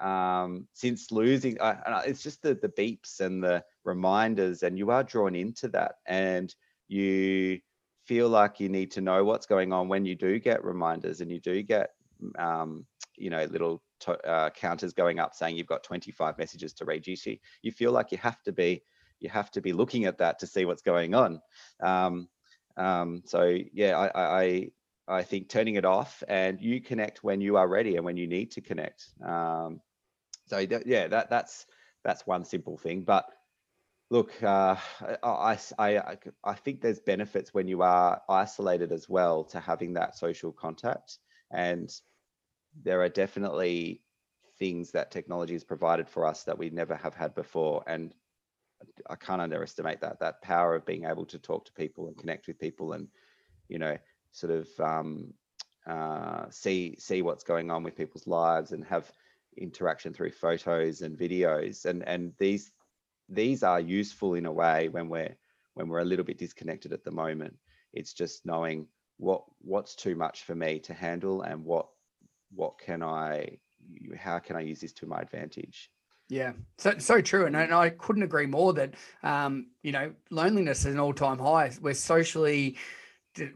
um, 0.00 0.66
since 0.74 1.10
losing, 1.10 1.60
I, 1.60 2.02
it's 2.06 2.22
just 2.22 2.42
the 2.42 2.54
the 2.54 2.68
beeps 2.68 3.20
and 3.20 3.42
the 3.42 3.64
reminders, 3.84 4.62
and 4.62 4.76
you 4.76 4.90
are 4.90 5.04
drawn 5.04 5.34
into 5.34 5.68
that, 5.68 5.94
and 6.06 6.54
you 6.88 7.60
feel 8.08 8.28
like 8.28 8.58
you 8.58 8.70
need 8.70 8.90
to 8.90 9.02
know 9.02 9.22
what's 9.22 9.46
going 9.46 9.72
on 9.72 9.86
when 9.86 10.06
you 10.06 10.14
do 10.14 10.38
get 10.38 10.64
reminders 10.64 11.20
and 11.20 11.30
you 11.30 11.38
do 11.40 11.62
get 11.62 11.90
um, 12.38 12.86
you 13.18 13.28
know 13.28 13.44
little 13.44 13.82
to, 14.00 14.12
uh, 14.26 14.50
counters 14.50 14.92
going 14.92 15.18
up 15.18 15.34
saying 15.34 15.56
you've 15.56 15.66
got 15.66 15.82
25 15.82 16.38
messages 16.38 16.72
to 16.72 16.84
read 16.84 17.06
you 17.06 17.16
see 17.16 17.40
you 17.62 17.72
feel 17.72 17.92
like 17.92 18.12
you 18.12 18.18
have 18.18 18.42
to 18.42 18.52
be 18.52 18.82
you 19.20 19.28
have 19.28 19.50
to 19.50 19.60
be 19.60 19.72
looking 19.72 20.04
at 20.04 20.18
that 20.18 20.38
to 20.38 20.46
see 20.46 20.64
what's 20.64 20.82
going 20.82 21.14
on 21.14 21.40
um, 21.82 22.28
um, 22.76 23.22
so 23.26 23.58
yeah 23.72 23.98
I, 23.98 24.42
I 24.42 24.70
I 25.08 25.22
think 25.22 25.48
turning 25.48 25.76
it 25.76 25.86
off 25.86 26.22
and 26.28 26.60
you 26.60 26.82
connect 26.82 27.24
when 27.24 27.40
you 27.40 27.56
are 27.56 27.66
ready 27.66 27.96
and 27.96 28.04
when 28.04 28.18
you 28.18 28.26
need 28.26 28.50
to 28.52 28.60
connect. 28.60 29.08
Um, 29.24 29.80
so 30.46 30.64
that, 30.66 30.86
yeah, 30.86 31.08
that 31.08 31.30
that's 31.30 31.66
that's 32.04 32.26
one 32.26 32.44
simple 32.44 32.76
thing. 32.76 33.02
But 33.02 33.24
look, 34.10 34.30
uh, 34.42 34.76
I, 35.22 35.58
I 35.78 36.18
I 36.44 36.54
think 36.54 36.80
there's 36.80 37.00
benefits 37.00 37.54
when 37.54 37.68
you 37.68 37.80
are 37.82 38.20
isolated 38.28 38.92
as 38.92 39.08
well 39.08 39.44
to 39.44 39.60
having 39.60 39.94
that 39.94 40.16
social 40.16 40.52
contact, 40.52 41.18
and 41.50 41.90
there 42.82 43.02
are 43.02 43.08
definitely 43.08 44.02
things 44.58 44.90
that 44.92 45.10
technology 45.10 45.54
has 45.54 45.64
provided 45.64 46.08
for 46.08 46.26
us 46.26 46.44
that 46.44 46.58
we 46.58 46.70
never 46.70 46.94
have 46.94 47.14
had 47.14 47.34
before, 47.34 47.84
and 47.86 48.12
I 49.08 49.16
can't 49.16 49.42
underestimate 49.42 50.00
that 50.00 50.20
that 50.20 50.42
power 50.42 50.74
of 50.74 50.86
being 50.86 51.04
able 51.04 51.26
to 51.26 51.38
talk 51.38 51.64
to 51.66 51.72
people 51.72 52.08
and 52.08 52.16
connect 52.16 52.46
with 52.46 52.58
people 52.58 52.92
and 52.92 53.08
you 53.68 53.78
know 53.78 53.96
sort 54.32 54.52
of 54.52 54.68
um, 54.80 55.34
uh, 55.86 56.46
see 56.50 56.96
see 56.98 57.22
what's 57.22 57.44
going 57.44 57.70
on 57.70 57.82
with 57.82 57.96
people's 57.96 58.26
lives 58.26 58.72
and 58.72 58.84
have 58.84 59.10
interaction 59.56 60.12
through 60.12 60.30
photos 60.30 61.02
and 61.02 61.18
videos. 61.18 61.84
And 61.84 62.06
and 62.06 62.32
these 62.38 62.72
these 63.28 63.62
are 63.62 63.80
useful 63.80 64.34
in 64.34 64.46
a 64.46 64.52
way 64.52 64.88
when 64.88 65.08
we're 65.08 65.36
when 65.74 65.88
we're 65.88 66.00
a 66.00 66.04
little 66.04 66.24
bit 66.24 66.38
disconnected 66.38 66.92
at 66.92 67.04
the 67.04 67.10
moment. 67.10 67.56
It's 67.92 68.12
just 68.12 68.46
knowing 68.46 68.86
what 69.16 69.44
what's 69.60 69.94
too 69.94 70.14
much 70.14 70.44
for 70.44 70.54
me 70.54 70.78
to 70.80 70.94
handle 70.94 71.42
and 71.42 71.64
what 71.64 71.88
what 72.54 72.78
can 72.78 73.02
i 73.02 73.58
how 74.18 74.38
can 74.38 74.56
i 74.56 74.60
use 74.60 74.80
this 74.80 74.92
to 74.92 75.06
my 75.06 75.20
advantage 75.20 75.90
yeah, 76.30 76.52
so 76.76 76.98
so 76.98 77.22
true, 77.22 77.46
and, 77.46 77.56
and 77.56 77.72
I 77.72 77.88
couldn't 77.88 78.22
agree 78.22 78.44
more 78.44 78.74
that 78.74 78.94
um, 79.22 79.68
you 79.82 79.92
know 79.92 80.12
loneliness 80.30 80.80
is 80.80 80.92
an 80.92 81.00
all 81.00 81.14
time 81.14 81.38
high. 81.38 81.72
We're 81.80 81.94
socially 81.94 82.76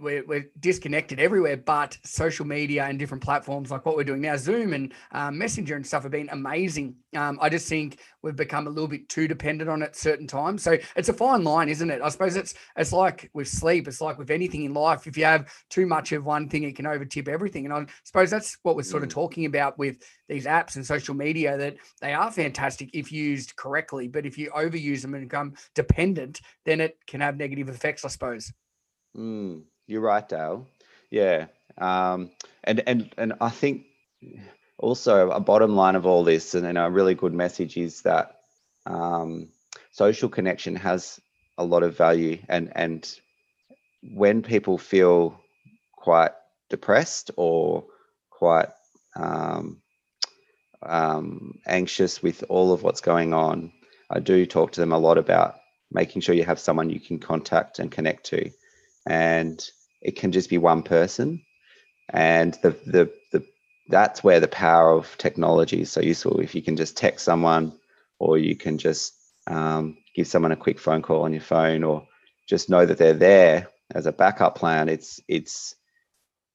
we're, 0.00 0.24
we're 0.26 0.50
disconnected 0.60 1.20
everywhere, 1.20 1.56
but 1.56 1.96
social 2.04 2.46
media 2.46 2.84
and 2.84 2.98
different 2.98 3.22
platforms 3.22 3.70
like 3.70 3.84
what 3.86 3.96
we're 3.96 4.04
doing 4.04 4.20
now, 4.20 4.36
Zoom 4.36 4.72
and 4.72 4.92
um, 5.12 5.38
Messenger 5.38 5.76
and 5.76 5.86
stuff 5.86 6.02
have 6.02 6.12
been 6.12 6.28
amazing. 6.30 6.96
Um, 7.16 7.38
I 7.40 7.48
just 7.48 7.68
think 7.68 7.98
we've 8.22 8.36
become 8.36 8.66
a 8.66 8.70
little 8.70 8.88
bit 8.88 9.08
too 9.08 9.28
dependent 9.28 9.68
on 9.68 9.82
it 9.82 9.96
certain 9.96 10.26
times. 10.26 10.62
So 10.62 10.78
it's 10.96 11.08
a 11.08 11.12
fine 11.12 11.44
line, 11.44 11.68
isn't 11.68 11.90
it? 11.90 12.00
I 12.02 12.08
suppose 12.08 12.36
it's 12.36 12.54
it's 12.76 12.92
like 12.92 13.30
with 13.34 13.48
sleep, 13.48 13.88
it's 13.88 14.00
like 14.00 14.18
with 14.18 14.30
anything 14.30 14.64
in 14.64 14.74
life. 14.74 15.06
If 15.06 15.16
you 15.16 15.24
have 15.24 15.52
too 15.68 15.86
much 15.86 16.12
of 16.12 16.24
one 16.24 16.48
thing, 16.48 16.62
it 16.62 16.76
can 16.76 16.86
overtip 16.86 17.28
everything. 17.28 17.64
And 17.64 17.74
I 17.74 17.86
suppose 18.04 18.30
that's 18.30 18.56
what 18.62 18.76
we're 18.76 18.82
sort 18.82 19.02
of 19.02 19.08
mm. 19.08 19.12
talking 19.12 19.46
about 19.46 19.78
with 19.78 19.96
these 20.28 20.46
apps 20.46 20.76
and 20.76 20.86
social 20.86 21.14
media 21.14 21.56
that 21.58 21.76
they 22.00 22.14
are 22.14 22.30
fantastic 22.30 22.90
if 22.94 23.12
used 23.12 23.54
correctly, 23.56 24.08
but 24.08 24.26
if 24.26 24.38
you 24.38 24.50
overuse 24.50 25.02
them 25.02 25.14
and 25.14 25.28
become 25.28 25.54
dependent, 25.74 26.40
then 26.64 26.80
it 26.80 26.96
can 27.06 27.20
have 27.20 27.36
negative 27.36 27.68
effects, 27.68 28.04
I 28.04 28.08
suppose. 28.08 28.52
Mm. 29.16 29.62
You're 29.92 30.00
right, 30.00 30.26
Dale. 30.26 30.66
Yeah, 31.10 31.48
um, 31.76 32.30
and 32.64 32.82
and 32.86 33.12
and 33.18 33.34
I 33.42 33.50
think 33.50 33.84
also 34.78 35.30
a 35.30 35.38
bottom 35.38 35.76
line 35.76 35.96
of 35.96 36.06
all 36.06 36.24
this, 36.24 36.54
and, 36.54 36.78
a 36.78 36.88
really 36.88 37.14
good 37.14 37.34
message 37.34 37.76
is 37.76 38.00
that 38.00 38.38
um, 38.86 39.48
social 39.90 40.30
connection 40.30 40.76
has 40.76 41.20
a 41.58 41.64
lot 41.64 41.82
of 41.82 41.94
value, 41.94 42.38
and 42.48 42.72
and 42.74 43.06
when 44.14 44.40
people 44.40 44.78
feel 44.78 45.38
quite 45.94 46.32
depressed 46.70 47.30
or 47.36 47.84
quite 48.30 48.70
um, 49.14 49.82
um, 50.82 51.58
anxious 51.66 52.22
with 52.22 52.42
all 52.48 52.72
of 52.72 52.82
what's 52.82 53.02
going 53.02 53.34
on, 53.34 53.70
I 54.08 54.20
do 54.20 54.46
talk 54.46 54.72
to 54.72 54.80
them 54.80 54.92
a 54.92 54.98
lot 54.98 55.18
about 55.18 55.56
making 55.90 56.22
sure 56.22 56.34
you 56.34 56.46
have 56.46 56.58
someone 56.58 56.88
you 56.88 56.98
can 56.98 57.18
contact 57.18 57.78
and 57.78 57.92
connect 57.92 58.24
to 58.24 58.50
and 59.06 59.70
it 60.02 60.16
can 60.16 60.32
just 60.32 60.50
be 60.50 60.58
one 60.58 60.82
person. 60.82 61.42
And 62.10 62.54
the 62.62 62.70
the, 62.86 63.12
the 63.32 63.44
that's 63.88 64.22
where 64.24 64.40
the 64.40 64.48
power 64.48 64.92
of 64.92 65.16
technology 65.18 65.82
is 65.82 65.92
so 65.92 66.00
useful. 66.00 66.40
If 66.40 66.54
you 66.54 66.62
can 66.62 66.76
just 66.76 66.96
text 66.96 67.24
someone 67.24 67.72
or 68.18 68.38
you 68.38 68.56
can 68.56 68.78
just 68.78 69.14
um, 69.48 69.96
give 70.14 70.26
someone 70.26 70.52
a 70.52 70.56
quick 70.56 70.78
phone 70.78 71.02
call 71.02 71.24
on 71.24 71.32
your 71.32 71.42
phone 71.42 71.82
or 71.82 72.06
just 72.48 72.70
know 72.70 72.86
that 72.86 72.98
they're 72.98 73.14
there 73.14 73.68
as 73.94 74.06
a 74.06 74.12
backup 74.12 74.56
plan 74.56 74.88
it's 74.88 75.20
it's 75.28 75.74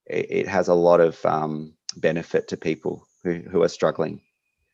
it, 0.06 0.28
it 0.30 0.48
has 0.48 0.68
a 0.70 0.74
lot 0.74 1.00
of 1.02 1.24
um, 1.26 1.74
benefit 1.96 2.48
to 2.48 2.58
people 2.58 3.08
who, 3.24 3.36
who 3.36 3.64
are 3.64 3.70
struggling 3.70 4.22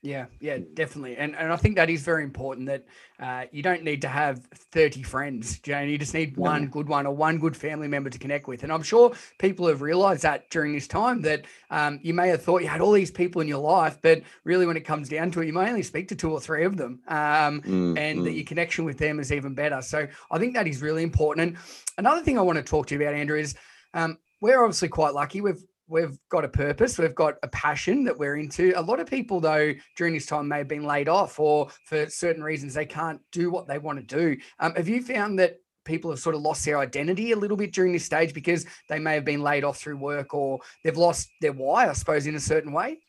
yeah, 0.03 0.25
yeah, 0.41 0.57
definitely, 0.73 1.15
and 1.15 1.33
and 1.33 1.53
I 1.53 1.55
think 1.55 1.77
that 1.77 1.89
is 1.89 2.03
very 2.03 2.25
important. 2.25 2.67
That 2.67 2.83
uh, 3.21 3.45
you 3.53 3.63
don't 3.63 3.83
need 3.83 4.01
to 4.01 4.09
have 4.09 4.43
thirty 4.47 5.01
friends, 5.01 5.59
Jane. 5.59 5.87
you 5.87 5.97
just 5.97 6.13
need 6.13 6.35
one 6.35 6.63
no. 6.63 6.67
good 6.67 6.89
one 6.89 7.07
or 7.07 7.15
one 7.15 7.39
good 7.39 7.55
family 7.55 7.87
member 7.87 8.09
to 8.09 8.19
connect 8.19 8.45
with. 8.49 8.63
And 8.63 8.71
I'm 8.71 8.83
sure 8.83 9.13
people 9.39 9.65
have 9.67 9.81
realised 9.81 10.23
that 10.23 10.49
during 10.49 10.73
this 10.73 10.87
time 10.87 11.21
that 11.21 11.45
um, 11.69 12.01
you 12.03 12.13
may 12.13 12.27
have 12.27 12.43
thought 12.43 12.61
you 12.61 12.67
had 12.67 12.81
all 12.81 12.91
these 12.91 13.11
people 13.11 13.41
in 13.41 13.47
your 13.47 13.61
life, 13.61 13.97
but 14.01 14.21
really, 14.43 14.65
when 14.65 14.75
it 14.75 14.81
comes 14.81 15.07
down 15.07 15.31
to 15.31 15.41
it, 15.41 15.47
you 15.47 15.53
may 15.53 15.69
only 15.69 15.83
speak 15.83 16.09
to 16.09 16.17
two 16.17 16.31
or 16.31 16.41
three 16.41 16.65
of 16.65 16.75
them, 16.75 16.99
um, 17.07 17.61
mm, 17.61 17.97
and 17.97 18.19
mm. 18.19 18.23
that 18.25 18.33
your 18.33 18.45
connection 18.45 18.83
with 18.83 18.97
them 18.97 19.21
is 19.21 19.31
even 19.31 19.55
better. 19.55 19.81
So 19.81 20.05
I 20.29 20.37
think 20.37 20.53
that 20.55 20.67
is 20.67 20.81
really 20.81 21.03
important. 21.03 21.47
And 21.47 21.57
another 21.97 22.21
thing 22.21 22.37
I 22.37 22.41
want 22.41 22.57
to 22.57 22.63
talk 22.63 22.87
to 22.87 22.95
you 22.95 23.01
about, 23.01 23.13
Andrew, 23.13 23.39
is 23.39 23.55
um, 23.93 24.17
we're 24.41 24.61
obviously 24.61 24.89
quite 24.89 25.13
lucky. 25.13 25.39
We've 25.39 25.63
we've 25.93 26.17
got 26.29 26.43
a 26.43 26.49
purpose, 26.49 26.97
we've 26.97 27.15
got 27.15 27.35
a 27.43 27.47
passion 27.47 28.03
that 28.03 28.17
we're 28.17 28.37
into. 28.37 28.73
A 28.75 28.81
lot 28.81 28.99
of 28.99 29.07
people, 29.07 29.39
though, 29.39 29.73
during 29.95 30.13
this 30.13 30.25
time 30.25 30.47
may 30.47 30.57
have 30.57 30.67
been 30.67 30.83
laid 30.83 31.07
off 31.07 31.39
or 31.39 31.69
for 31.85 32.09
certain 32.09 32.43
reasons 32.43 32.73
they 32.73 32.85
can't 32.85 33.21
do 33.31 33.51
what 33.51 33.67
they 33.67 33.77
want 33.77 33.99
to 33.99 34.15
do. 34.15 34.35
Um, 34.59 34.73
have 34.75 34.89
you 34.89 35.01
found 35.01 35.39
that 35.39 35.57
people 35.85 36.09
have 36.09 36.19
sort 36.19 36.35
of 36.35 36.41
lost 36.41 36.65
their 36.65 36.79
identity 36.79 37.31
a 37.31 37.37
little 37.37 37.57
bit 37.57 37.73
during 37.73 37.93
this 37.93 38.05
stage 38.05 38.33
because 38.33 38.65
they 38.89 38.99
may 38.99 39.13
have 39.13 39.25
been 39.25 39.41
laid 39.41 39.63
off 39.63 39.77
through 39.77 39.97
work 39.97 40.33
or 40.33 40.59
they've 40.83 40.97
lost 40.97 41.29
their 41.41 41.53
why, 41.53 41.87
I 41.87 41.93
suppose, 41.93 42.25
in 42.25 42.35
a 42.35 42.39
certain 42.39 42.73
way? 42.73 42.99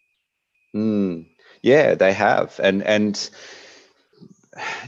Mm, 0.77 1.27
yeah, 1.63 1.95
they 1.95 2.13
have. 2.13 2.61
And, 2.63 2.83
and, 2.83 3.31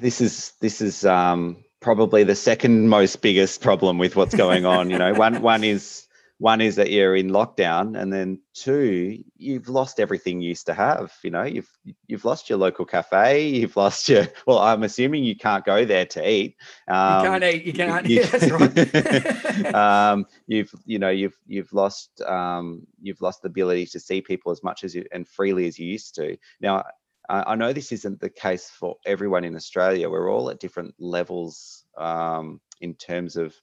this 0.00 0.20
is 0.20 0.52
this 0.60 0.80
is 0.80 1.04
um, 1.04 1.56
probably 1.80 2.24
the 2.24 2.34
second 2.34 2.88
most 2.88 3.20
biggest 3.20 3.60
problem 3.60 3.98
with 3.98 4.16
what's 4.16 4.34
going 4.34 4.64
on. 4.64 4.90
You 4.90 4.98
know, 4.98 5.12
one 5.14 5.42
one 5.42 5.64
is 5.64 6.06
one 6.38 6.61
is 6.61 6.76
that 6.76 6.90
you're 6.90 7.16
in 7.16 7.31
lockdown 7.31 7.99
and 7.99 8.12
then 8.12 8.40
two 8.55 9.23
you've 9.37 9.69
lost 9.69 9.99
everything 9.99 10.40
you 10.40 10.50
used 10.50 10.66
to 10.66 10.75
have 10.75 11.12
you 11.23 11.31
know? 11.31 11.45
You've 11.45 11.71
you've 12.07 12.25
lost 12.25 12.50
your 12.50 12.59
local 12.59 12.85
cafe 12.85 13.49
you've 13.49 13.76
lost 13.76 14.09
your 14.09 14.26
well 14.47 14.59
i'm 14.59 14.83
assuming 14.83 15.25
you 15.25 15.37
can't 15.37 15.64
go 15.64 15.85
there 15.85 16.07
to 16.07 16.28
eat 16.28 16.57
um, 16.88 17.25
you 17.25 17.31
can't 17.31 17.45
eat 17.45 17.64
you 17.64 17.73
can't 17.73 18.07
you, 18.07 18.21
yeah, 18.21 18.26
that's 18.33 18.50
right. 18.50 19.75
Um, 19.75 20.26
you've 20.47 20.73
you 20.85 20.99
know 20.99 21.09
you've 21.09 21.37
you've 21.47 21.73
lost 21.73 22.21
um, 22.23 22.87
you've 23.00 23.21
lost 23.21 23.43
the 23.43 23.49
ability 23.49 23.87
to 23.87 24.00
see 24.00 24.21
people 24.21 24.52
as 24.52 24.62
much 24.62 24.85
as 24.85 24.95
you 24.95 25.05
and 25.12 25.26
freely 25.26 25.66
as 25.66 25.78
you 25.78 25.87
used 25.87 26.14
to. 26.16 26.37
Now 26.61 26.85
I 27.28 27.57
know 27.57 27.73
this 27.73 27.93
isn't 27.93 28.21
the 28.21 28.31
case 28.31 28.71
for 28.71 28.97
everyone 29.05 29.45
in 29.45 29.57
Australia. 29.57 30.09
We're 30.09 30.31
all 30.31 30.50
at 30.50 30.61
different 30.61 30.95
levels 30.99 31.85
um, 31.97 32.61
in 32.81 32.95
terms 32.95 33.37
of 33.37 33.55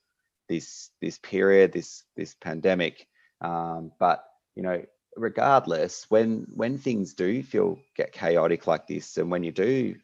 this 0.53 0.91
this 1.01 1.17
period, 1.17 1.73
this 1.73 2.03
this 2.15 2.35
pandemic. 2.35 3.07
Um, 3.41 3.91
but 3.99 4.23
you 4.55 4.63
know, 4.63 4.83
regardless, 5.15 6.05
when 6.09 6.45
when 6.53 6.77
things 6.77 7.13
do 7.13 7.41
feel 7.43 7.79
get 7.95 8.11
chaotic 8.11 8.67
like 8.67 8.87
this, 8.87 9.17
and 9.17 9.31
when 9.31 9.43
you 9.43 9.51
do 9.51 9.95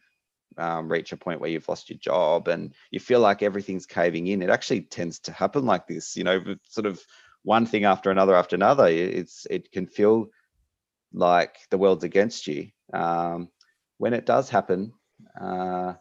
um, 0.57 0.91
reach 0.91 1.11
a 1.11 1.17
point 1.17 1.39
where 1.39 1.49
you've 1.49 1.69
lost 1.69 1.89
your 1.89 1.99
job 1.99 2.47
and 2.47 2.73
you 2.91 2.99
feel 2.99 3.19
like 3.19 3.43
everything's 3.43 3.85
caving 3.85 4.27
in, 4.27 4.41
it 4.41 4.49
actually 4.49 4.81
tends 4.81 5.19
to 5.19 5.31
happen 5.31 5.65
like 5.65 5.87
this. 5.87 6.17
You 6.17 6.23
know, 6.23 6.43
sort 6.63 6.87
of 6.87 6.99
one 7.43 7.65
thing 7.65 7.85
after 7.85 8.09
another 8.09 8.35
after 8.35 8.55
another. 8.55 8.87
It's 8.87 9.45
it 9.49 9.71
can 9.71 9.87
feel 9.87 10.29
like 11.13 11.57
the 11.69 11.77
world's 11.77 12.03
against 12.03 12.47
you. 12.47 12.69
Um, 12.91 13.49
when 13.97 14.13
it 14.13 14.25
does 14.25 14.49
happen, 14.49 14.93
uh, 15.39 15.93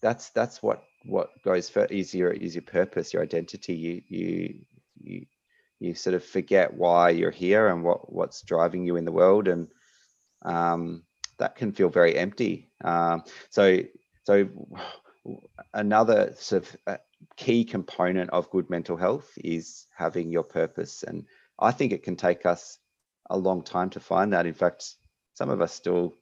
that's 0.00 0.30
that's 0.30 0.62
what 0.62 0.82
what 1.04 1.30
goes 1.42 1.68
for 1.68 1.84
is 1.86 2.14
your 2.14 2.30
is 2.30 2.54
your 2.54 2.62
purpose, 2.62 3.12
your 3.12 3.22
identity. 3.22 3.74
You 3.74 4.02
you 4.08 4.54
you 5.00 5.26
you 5.78 5.94
sort 5.94 6.14
of 6.14 6.24
forget 6.24 6.74
why 6.74 7.10
you're 7.10 7.30
here 7.30 7.68
and 7.68 7.82
what 7.82 8.12
what's 8.12 8.42
driving 8.42 8.84
you 8.84 8.96
in 8.96 9.04
the 9.04 9.12
world, 9.12 9.48
and 9.48 9.68
um, 10.42 11.02
that 11.38 11.56
can 11.56 11.72
feel 11.72 11.88
very 11.88 12.16
empty. 12.16 12.70
Um, 12.84 13.24
so 13.48 13.80
so 14.24 14.48
another 15.74 16.34
sort 16.36 16.62
of 16.62 16.76
uh, 16.86 16.96
key 17.36 17.64
component 17.64 18.30
of 18.30 18.50
good 18.50 18.68
mental 18.70 18.96
health 18.96 19.30
is 19.42 19.86
having 19.96 20.30
your 20.30 20.44
purpose, 20.44 21.02
and 21.02 21.24
I 21.58 21.72
think 21.72 21.92
it 21.92 22.02
can 22.02 22.16
take 22.16 22.44
us 22.44 22.78
a 23.30 23.38
long 23.38 23.62
time 23.62 23.90
to 23.90 24.00
find 24.00 24.32
that. 24.32 24.46
In 24.46 24.54
fact, 24.54 24.96
some 25.34 25.48
of 25.48 25.62
us 25.62 25.72
still, 25.72 26.14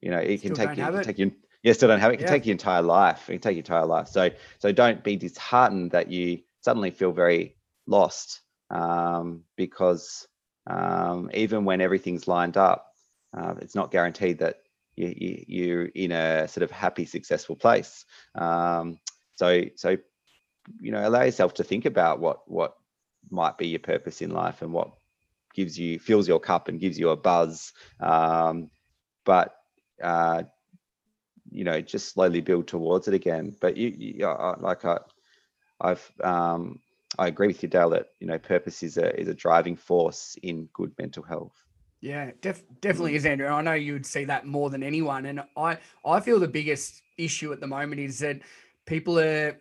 you 0.00 0.10
know, 0.10 0.18
it 0.18 0.38
still 0.38 0.54
can 0.56 0.68
take 0.68 0.78
you, 0.78 0.84
it. 0.84 1.04
take 1.04 1.18
you 1.18 1.32
you 1.62 1.74
still 1.74 1.88
don't 1.88 2.00
have 2.00 2.10
it. 2.10 2.14
It 2.14 2.16
can 2.18 2.26
yeah. 2.26 2.32
take 2.32 2.46
your 2.46 2.52
entire 2.52 2.82
life. 2.82 3.28
It 3.28 3.34
can 3.34 3.40
take 3.40 3.54
your 3.54 3.62
entire 3.62 3.86
life. 3.86 4.08
So 4.08 4.30
so 4.58 4.72
don't 4.72 5.02
be 5.02 5.16
disheartened 5.16 5.92
that 5.92 6.10
you 6.10 6.40
suddenly 6.60 6.90
feel 6.90 7.12
very 7.12 7.56
lost 7.86 8.40
um, 8.70 9.42
because 9.56 10.26
um, 10.66 11.30
even 11.34 11.64
when 11.64 11.80
everything's 11.80 12.28
lined 12.28 12.56
up, 12.56 12.92
uh, 13.36 13.54
it's 13.60 13.74
not 13.74 13.90
guaranteed 13.90 14.38
that 14.38 14.56
you, 14.96 15.14
you, 15.16 15.44
you're 15.46 15.84
in 15.86 16.12
a 16.12 16.48
sort 16.48 16.62
of 16.62 16.70
happy, 16.70 17.06
successful 17.06 17.56
place. 17.56 18.04
Um, 18.34 18.98
so 19.36 19.62
so 19.76 19.96
you 20.80 20.92
know 20.92 21.06
allow 21.06 21.22
yourself 21.22 21.54
to 21.54 21.64
think 21.64 21.86
about 21.86 22.20
what 22.20 22.48
what 22.48 22.76
might 23.30 23.58
be 23.58 23.68
your 23.68 23.80
purpose 23.80 24.22
in 24.22 24.30
life 24.30 24.62
and 24.62 24.72
what 24.72 24.92
gives 25.54 25.78
you 25.78 25.98
fills 25.98 26.28
your 26.28 26.40
cup 26.40 26.68
and 26.68 26.80
gives 26.80 26.98
you 26.98 27.10
a 27.10 27.16
buzz. 27.16 27.72
Um, 28.00 28.70
but 29.24 29.54
uh, 30.02 30.44
you 31.52 31.64
know 31.64 31.80
just 31.80 32.12
slowly 32.12 32.40
build 32.40 32.66
towards 32.66 33.08
it 33.08 33.14
again. 33.14 33.54
But 33.60 33.76
you, 33.76 33.94
you 33.96 34.26
like 34.60 34.84
i 34.84 34.98
i've 35.80 36.12
um 36.22 36.78
i 37.18 37.26
agree 37.26 37.48
with 37.48 37.62
you 37.62 37.68
dale 37.68 37.90
that 37.90 38.10
you 38.20 38.26
know 38.26 38.38
purpose 38.38 38.82
is 38.82 38.96
a 38.96 39.18
is 39.20 39.28
a 39.28 39.34
driving 39.34 39.76
force 39.76 40.36
in 40.42 40.68
good 40.72 40.92
mental 40.98 41.22
health. 41.22 41.64
Yeah 42.00 42.30
def- 42.40 42.64
definitely 42.80 43.14
is 43.14 43.26
andrew. 43.26 43.48
I 43.48 43.62
know 43.62 43.74
you 43.74 43.92
would 43.92 44.06
see 44.06 44.24
that 44.24 44.46
more 44.46 44.70
than 44.70 44.82
anyone. 44.82 45.26
And 45.26 45.42
i 45.56 45.78
i 46.04 46.20
feel 46.20 46.40
the 46.40 46.48
biggest 46.48 47.02
issue 47.18 47.52
at 47.52 47.60
the 47.60 47.66
moment 47.66 48.00
is 48.00 48.18
that 48.20 48.40
people 48.86 49.18
are 49.18 49.56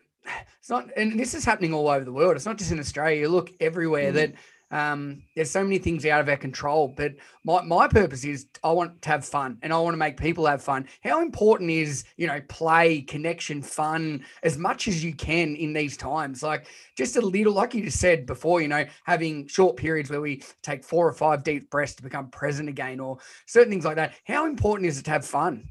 it's 0.59 0.69
not 0.69 0.89
and 0.95 1.19
this 1.19 1.33
is 1.33 1.43
happening 1.45 1.73
all 1.73 1.87
over 1.89 2.05
the 2.05 2.13
world. 2.13 2.35
It's 2.35 2.45
not 2.45 2.57
just 2.57 2.71
in 2.71 2.79
australia. 2.79 3.29
Look 3.29 3.51
everywhere 3.59 4.11
mm. 4.11 4.15
that 4.15 4.33
um, 4.71 5.21
there's 5.35 5.51
so 5.51 5.63
many 5.63 5.77
things 5.77 6.05
out 6.05 6.21
of 6.21 6.29
our 6.29 6.37
control, 6.37 6.87
but 6.87 7.13
my, 7.43 7.61
my 7.61 7.87
purpose 7.87 8.23
is 8.23 8.47
I 8.63 8.71
want 8.71 9.01
to 9.01 9.09
have 9.09 9.25
fun 9.25 9.57
and 9.61 9.73
I 9.73 9.77
want 9.77 9.93
to 9.93 9.97
make 9.97 10.17
people 10.17 10.45
have 10.45 10.63
fun. 10.63 10.87
How 11.03 11.21
important 11.21 11.69
is, 11.69 12.05
you 12.15 12.27
know, 12.27 12.41
play, 12.47 13.01
connection, 13.01 13.61
fun 13.61 14.23
as 14.43 14.57
much 14.57 14.87
as 14.87 15.03
you 15.03 15.13
can 15.13 15.55
in 15.55 15.73
these 15.73 15.97
times? 15.97 16.41
Like 16.41 16.67
just 16.95 17.17
a 17.17 17.21
little, 17.21 17.53
like 17.53 17.73
you 17.73 17.83
just 17.83 17.99
said 17.99 18.25
before, 18.25 18.61
you 18.61 18.69
know, 18.69 18.85
having 19.03 19.47
short 19.47 19.75
periods 19.75 20.09
where 20.09 20.21
we 20.21 20.41
take 20.63 20.83
four 20.83 21.07
or 21.07 21.13
five 21.13 21.43
deep 21.43 21.69
breaths 21.69 21.95
to 21.95 22.03
become 22.03 22.29
present 22.29 22.69
again 22.69 22.99
or 23.01 23.17
certain 23.47 23.71
things 23.71 23.85
like 23.85 23.97
that. 23.97 24.13
How 24.25 24.45
important 24.45 24.87
is 24.87 24.97
it 24.97 25.05
to 25.05 25.11
have 25.11 25.25
fun? 25.25 25.67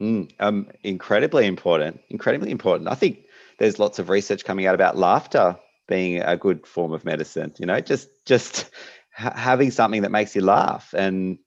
Mm, 0.00 0.30
um, 0.38 0.68
incredibly 0.84 1.46
important, 1.46 2.00
incredibly 2.08 2.52
important. 2.52 2.88
I 2.88 2.94
think 2.94 3.24
there's 3.58 3.80
lots 3.80 3.98
of 3.98 4.10
research 4.10 4.44
coming 4.44 4.66
out 4.66 4.76
about 4.76 4.96
laughter 4.96 5.56
being 5.88 6.20
a 6.20 6.36
good 6.36 6.66
form 6.66 6.92
of 6.92 7.04
medicine 7.04 7.52
you 7.58 7.66
know 7.66 7.80
just 7.80 8.08
just 8.26 8.70
ha- 9.12 9.34
having 9.34 9.70
something 9.70 10.02
that 10.02 10.12
makes 10.12 10.36
you 10.36 10.42
laugh 10.42 10.94
and 10.96 11.38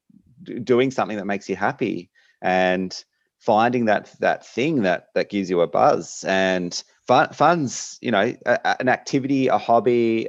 d- 0.43 0.60
doing 0.60 0.91
something 0.91 1.17
that 1.17 1.25
makes 1.25 1.47
you 1.47 1.56
happy 1.56 2.10
and 2.41 3.04
finding 3.39 3.86
that 3.86 4.13
that 4.19 4.45
thing 4.45 4.84
that 4.84 5.08
that 5.15 5.30
gives 5.30 5.49
you 5.49 5.62
a 5.62 5.67
buzz 5.67 6.23
and 6.27 6.84
fun, 7.08 7.30
fun's 7.34 7.97
you 8.01 8.12
know 8.12 8.34
a, 8.45 8.82
an 8.82 8.89
activity 8.89 9.47
a 9.47 9.58
hobby 9.58 10.27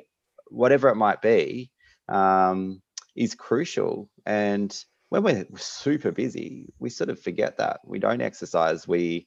whatever 0.48 0.88
it 0.88 0.96
might 0.96 1.22
be 1.22 1.70
um, 2.09 2.83
is 3.16 3.35
crucial. 3.35 4.11
And 4.27 4.77
when 5.09 5.22
we're 5.22 5.46
super 5.57 6.12
busy 6.12 6.72
we 6.79 6.90
sort 6.90 7.11
of 7.11 7.20
forget 7.20 7.59
that. 7.59 7.81
We 7.85 7.98
don't 7.98 8.20
exercise. 8.20 8.87
We 8.87 9.27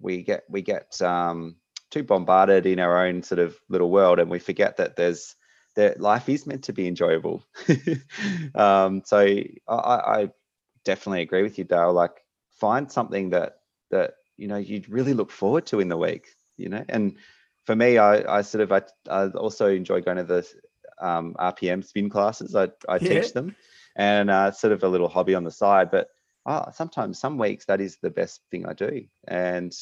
we 0.00 0.22
get 0.22 0.44
we 0.48 0.62
get 0.62 1.00
um, 1.02 1.56
too 1.92 2.02
bombarded 2.02 2.66
in 2.66 2.78
our 2.78 3.06
own 3.06 3.22
sort 3.22 3.38
of 3.38 3.56
little 3.68 3.90
world 3.90 4.18
and 4.18 4.30
we 4.30 4.38
forget 4.38 4.78
that 4.78 4.96
there's 4.96 5.36
that 5.76 6.00
life 6.00 6.28
is 6.28 6.46
meant 6.46 6.64
to 6.64 6.72
be 6.72 6.86
enjoyable. 6.86 7.44
Um, 8.54 9.02
so 9.04 9.18
I, 9.18 9.44
I, 9.68 10.30
definitely 10.84 11.22
agree 11.22 11.42
with 11.42 11.58
you 11.58 11.64
dale. 11.64 11.92
Like 11.92 12.10
find 12.58 12.90
something 12.90 13.30
that 13.30 13.58
that 13.90 14.14
you 14.36 14.48
know 14.48 14.56
you'd 14.56 14.88
really 14.88 15.14
look 15.14 15.30
forward 15.30 15.64
to 15.66 15.80
in 15.80 15.88
the 15.88 15.96
week 15.96 16.26
you 16.56 16.68
know? 16.68 16.84
And 16.88 17.16
for 17.64 17.76
me 17.76 17.98
i, 17.98 18.38
I 18.38 18.42
sort 18.42 18.62
of 18.62 18.72
I, 18.72 18.82
I 19.10 19.28
also 19.28 19.68
enjoy 19.68 20.00
going 20.00 20.18
to 20.18 20.24
the 20.24 20.48
um, 21.00 21.34
rpm 21.38 21.84
spin 21.84 22.08
classes. 22.08 22.54
I, 22.54 22.68
I 22.88 22.98
yeah. 23.00 23.20
teach 23.20 23.32
them 23.32 23.56
and 23.96 24.30
uh, 24.30 24.52
sort 24.52 24.72
of 24.72 24.82
a 24.82 24.88
little 24.88 25.08
hobby 25.08 25.34
on 25.34 25.44
the 25.44 25.50
side 25.50 25.90
but 25.90 26.08
oh, 26.46 26.64
sometimes 26.72 27.18
some 27.18 27.38
weeks 27.38 27.64
that 27.66 27.80
is 27.80 27.98
the 28.02 28.10
best 28.10 28.40
thing 28.50 28.66
I 28.66 28.72
do 28.72 29.04
and 29.28 29.72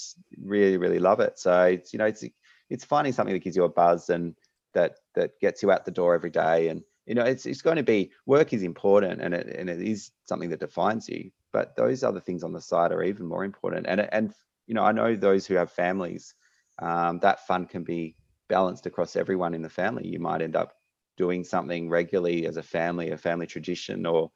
really, 0.42 0.76
really 0.76 0.98
love 0.98 1.20
it. 1.20 1.38
So 1.38 1.62
it's, 1.62 1.92
you 1.92 1.98
know, 1.98 2.06
it's, 2.06 2.24
it's 2.68 2.84
finding 2.84 3.12
something 3.12 3.34
that 3.34 3.42
gives 3.42 3.56
you 3.56 3.64
a 3.64 3.68
buzz 3.68 4.10
and 4.10 4.34
that, 4.74 4.96
that 5.14 5.38
gets 5.40 5.62
you 5.62 5.70
out 5.70 5.84
the 5.84 5.90
door 5.90 6.14
every 6.14 6.30
day. 6.30 6.68
And, 6.68 6.82
you 7.06 7.14
know, 7.14 7.24
it's, 7.24 7.46
it's 7.46 7.62
going 7.62 7.76
to 7.76 7.82
be 7.82 8.12
work 8.26 8.52
is 8.52 8.62
important 8.62 9.20
and 9.20 9.34
it, 9.34 9.46
and 9.46 9.70
it 9.70 9.80
is 9.80 10.10
something 10.26 10.50
that 10.50 10.60
defines 10.60 11.08
you, 11.08 11.30
but 11.52 11.76
those 11.76 12.04
other 12.04 12.20
things 12.20 12.44
on 12.44 12.52
the 12.52 12.60
side 12.60 12.92
are 12.92 13.02
even 13.02 13.26
more 13.26 13.44
important. 13.44 13.86
And, 13.88 14.06
and, 14.12 14.32
you 14.66 14.74
know, 14.74 14.84
I 14.84 14.92
know 14.92 15.16
those 15.16 15.46
who 15.46 15.54
have 15.54 15.72
families, 15.72 16.34
um, 16.78 17.18
that 17.20 17.46
fun 17.46 17.66
can 17.66 17.84
be 17.84 18.16
balanced 18.48 18.86
across 18.86 19.16
everyone 19.16 19.54
in 19.54 19.62
the 19.62 19.68
family. 19.68 20.06
You 20.06 20.20
might 20.20 20.42
end 20.42 20.56
up 20.56 20.74
doing 21.16 21.44
something 21.44 21.88
regularly 21.88 22.46
as 22.46 22.56
a 22.56 22.62
family, 22.62 23.10
a 23.10 23.16
family 23.16 23.46
tradition, 23.46 24.06
or 24.06 24.30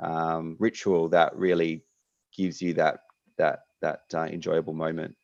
um, 0.00 0.56
ritual 0.58 1.08
that 1.10 1.36
really 1.36 1.84
gives 2.36 2.62
you 2.62 2.74
that 2.74 3.00
that 3.38 3.60
that 3.82 4.02
uh, 4.14 4.22
enjoyable 4.24 4.74
moment. 4.74 5.16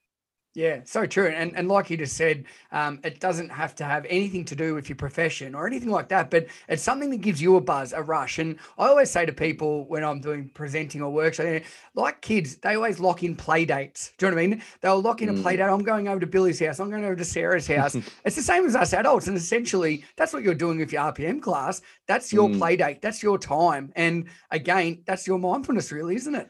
Yeah, 0.56 0.80
so 0.84 1.04
true. 1.04 1.26
And 1.26 1.54
and 1.54 1.68
like 1.68 1.90
you 1.90 1.98
just 1.98 2.16
said, 2.16 2.46
um, 2.72 2.98
it 3.04 3.20
doesn't 3.20 3.50
have 3.50 3.74
to 3.74 3.84
have 3.84 4.06
anything 4.08 4.42
to 4.46 4.56
do 4.56 4.74
with 4.74 4.88
your 4.88 4.96
profession 4.96 5.54
or 5.54 5.66
anything 5.66 5.90
like 5.90 6.08
that, 6.08 6.30
but 6.30 6.46
it's 6.66 6.82
something 6.82 7.10
that 7.10 7.18
gives 7.18 7.42
you 7.42 7.56
a 7.56 7.60
buzz, 7.60 7.92
a 7.92 8.00
rush. 8.00 8.38
And 8.38 8.58
I 8.78 8.88
always 8.88 9.10
say 9.10 9.26
to 9.26 9.34
people 9.34 9.84
when 9.84 10.02
I'm 10.02 10.18
doing 10.18 10.48
presenting 10.54 11.02
or 11.02 11.12
workshop, 11.12 11.62
like 11.94 12.22
kids, 12.22 12.56
they 12.56 12.74
always 12.74 12.98
lock 12.98 13.22
in 13.22 13.36
play 13.36 13.66
dates. 13.66 14.12
Do 14.16 14.24
you 14.24 14.30
know 14.30 14.36
what 14.36 14.44
I 14.44 14.46
mean? 14.46 14.62
They'll 14.80 15.02
lock 15.02 15.20
in 15.20 15.28
mm. 15.28 15.38
a 15.38 15.42
play 15.42 15.54
mm. 15.56 15.58
date. 15.58 15.64
I'm 15.64 15.82
going 15.82 16.08
over 16.08 16.20
to 16.20 16.26
Billy's 16.26 16.58
house. 16.58 16.80
I'm 16.80 16.88
going 16.88 17.04
over 17.04 17.16
to 17.16 17.24
Sarah's 17.26 17.66
house. 17.66 17.94
it's 18.24 18.36
the 18.36 18.40
same 18.40 18.64
as 18.64 18.74
us 18.74 18.94
adults. 18.94 19.26
And 19.26 19.36
essentially, 19.36 20.06
that's 20.16 20.32
what 20.32 20.42
you're 20.42 20.54
doing 20.54 20.78
with 20.78 20.90
your 20.90 21.02
RPM 21.02 21.42
class. 21.42 21.82
That's 22.06 22.32
your 22.32 22.48
mm. 22.48 22.56
play 22.56 22.76
date. 22.76 23.02
That's 23.02 23.22
your 23.22 23.36
time. 23.36 23.92
And 23.94 24.30
again, 24.50 25.02
that's 25.04 25.26
your 25.26 25.38
mindfulness, 25.38 25.92
really, 25.92 26.16
isn't 26.16 26.34
it? 26.34 26.48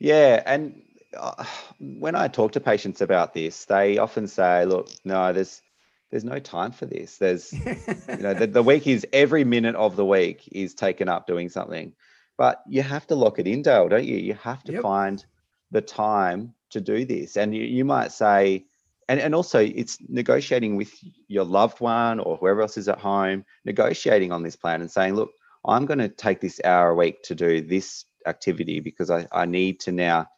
Yeah. 0.00 0.42
And 0.44 0.82
uh, 1.16 1.44
when 1.78 2.14
I 2.14 2.28
talk 2.28 2.52
to 2.52 2.60
patients 2.60 3.00
about 3.00 3.34
this, 3.34 3.64
they 3.64 3.98
often 3.98 4.26
say, 4.26 4.64
"Look, 4.64 4.90
no, 5.04 5.32
there's 5.32 5.62
there's 6.10 6.24
no 6.24 6.38
time 6.38 6.72
for 6.72 6.86
this. 6.86 7.18
There's 7.18 7.52
you 7.52 8.16
know 8.18 8.34
the, 8.34 8.46
the 8.46 8.62
week 8.62 8.86
is 8.86 9.06
every 9.12 9.44
minute 9.44 9.76
of 9.76 9.96
the 9.96 10.04
week 10.04 10.48
is 10.52 10.74
taken 10.74 11.08
up 11.08 11.26
doing 11.26 11.48
something, 11.48 11.92
but 12.36 12.62
you 12.68 12.82
have 12.82 13.06
to 13.08 13.14
lock 13.14 13.38
it 13.38 13.46
in, 13.46 13.62
Dale, 13.62 13.88
don't 13.88 14.04
you? 14.04 14.16
You 14.16 14.34
have 14.34 14.62
to 14.64 14.72
yep. 14.72 14.82
find 14.82 15.24
the 15.70 15.80
time 15.80 16.54
to 16.70 16.80
do 16.80 17.04
this, 17.04 17.36
and 17.36 17.54
you, 17.54 17.62
you 17.62 17.84
might 17.84 18.12
say." 18.12 18.64
and, 19.08 19.20
and 19.20 19.34
also 19.34 19.58
it's 19.60 19.98
negotiating 20.08 20.76
with 20.76 20.92
your 21.28 21.44
loved 21.44 21.80
one 21.80 22.20
or 22.20 22.36
whoever 22.36 22.62
else 22.62 22.76
is 22.76 22.88
at 22.88 22.98
home, 22.98 23.44
negotiating 23.64 24.32
on 24.32 24.42
this 24.42 24.54
plan 24.56 24.82
and 24.82 24.90
saying, 24.90 25.14
look, 25.14 25.30
I'm 25.64 25.86
going 25.86 25.98
to 25.98 26.08
take 26.08 26.40
this 26.40 26.60
hour 26.62 26.90
a 26.90 26.94
week 26.94 27.22
to 27.24 27.34
do 27.34 27.62
this 27.62 28.04
activity 28.26 28.80
because 28.80 29.10
I, 29.10 29.26
I 29.32 29.46
need 29.46 29.80
to 29.80 29.92
now 29.92 30.28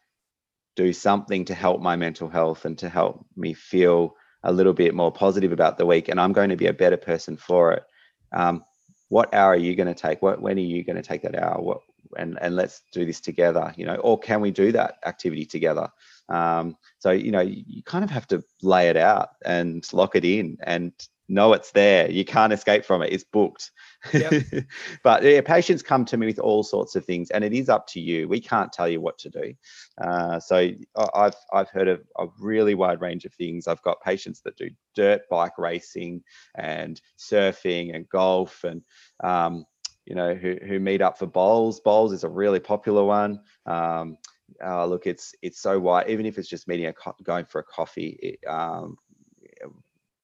do 0.75 0.93
something 0.93 1.45
to 1.45 1.53
help 1.53 1.81
my 1.81 1.95
mental 1.95 2.29
health 2.29 2.65
and 2.65 2.77
to 2.79 2.89
help 2.89 3.25
me 3.35 3.53
feel 3.53 4.15
a 4.43 4.51
little 4.51 4.73
bit 4.73 4.95
more 4.95 5.11
positive 5.11 5.51
about 5.51 5.77
the 5.77 5.85
week. 5.85 6.09
And 6.09 6.19
I'm 6.19 6.33
going 6.33 6.49
to 6.49 6.55
be 6.55 6.67
a 6.67 6.73
better 6.73 6.97
person 6.97 7.37
for 7.37 7.73
it. 7.73 7.83
Um, 8.31 8.63
what 9.09 9.33
hour 9.33 9.51
are 9.51 9.57
you 9.57 9.75
going 9.75 9.93
to 9.93 9.93
take? 9.93 10.21
What 10.21 10.41
when 10.41 10.57
are 10.57 10.61
you 10.61 10.83
going 10.83 10.95
to 10.95 11.01
take 11.01 11.23
that 11.23 11.37
hour? 11.37 11.61
What 11.61 11.81
and 12.17 12.37
and 12.41 12.55
let's 12.55 12.81
do 12.91 13.05
this 13.05 13.19
together, 13.19 13.73
you 13.75 13.85
know, 13.85 13.95
or 13.95 14.17
can 14.17 14.41
we 14.41 14.51
do 14.51 14.71
that 14.71 14.95
activity 15.05 15.45
together? 15.45 15.89
Um, 16.29 16.77
so 16.99 17.11
you 17.11 17.31
know, 17.31 17.41
you 17.41 17.83
kind 17.83 18.03
of 18.03 18.09
have 18.09 18.27
to 18.27 18.43
lay 18.61 18.89
it 18.89 18.97
out 18.97 19.29
and 19.45 19.85
lock 19.93 20.15
it 20.15 20.25
in 20.25 20.57
and 20.63 20.93
know 21.29 21.53
it's 21.53 21.71
there. 21.71 22.09
You 22.09 22.25
can't 22.25 22.53
escape 22.53 22.85
from 22.85 23.01
it. 23.01 23.11
It's 23.11 23.23
booked. 23.23 23.71
Yep. 24.13 24.43
but 25.03 25.23
yeah, 25.23 25.41
patients 25.41 25.81
come 25.81 26.05
to 26.05 26.17
me 26.17 26.27
with 26.27 26.39
all 26.39 26.63
sorts 26.63 26.95
of 26.95 27.05
things, 27.05 27.31
and 27.31 27.43
it 27.43 27.53
is 27.53 27.69
up 27.69 27.87
to 27.87 27.99
you. 27.99 28.27
We 28.27 28.39
can't 28.39 28.71
tell 28.71 28.87
you 28.87 29.01
what 29.01 29.17
to 29.19 29.29
do. 29.29 29.53
Uh, 29.99 30.39
so 30.39 30.69
I've 31.13 31.35
I've 31.53 31.69
heard 31.69 31.87
of 31.87 32.01
a 32.19 32.27
really 32.39 32.75
wide 32.75 33.01
range 33.01 33.25
of 33.25 33.33
things. 33.33 33.67
I've 33.67 33.81
got 33.83 34.01
patients 34.01 34.41
that 34.41 34.57
do 34.57 34.69
dirt 34.95 35.21
bike 35.29 35.57
racing 35.57 36.23
and 36.55 36.99
surfing 37.17 37.95
and 37.95 38.09
golf 38.09 38.63
and 38.63 38.81
um, 39.23 39.65
you 40.05 40.15
know 40.15 40.33
who 40.33 40.57
who 40.65 40.79
meet 40.79 41.01
up 41.01 41.17
for 41.17 41.27
bowls. 41.27 41.79
Bowls 41.79 42.13
is 42.13 42.23
a 42.23 42.29
really 42.29 42.59
popular 42.59 43.03
one. 43.03 43.41
Um, 43.65 44.17
uh, 44.63 44.85
look, 44.85 45.07
it's 45.07 45.33
it's 45.41 45.61
so 45.61 45.79
wide. 45.79 46.09
Even 46.09 46.25
if 46.25 46.37
it's 46.37 46.49
just 46.49 46.67
meeting 46.67 46.87
a 46.87 46.93
co- 46.93 47.15
going 47.23 47.45
for 47.45 47.59
a 47.59 47.63
coffee, 47.63 48.19
it, 48.21 48.49
um, 48.49 48.97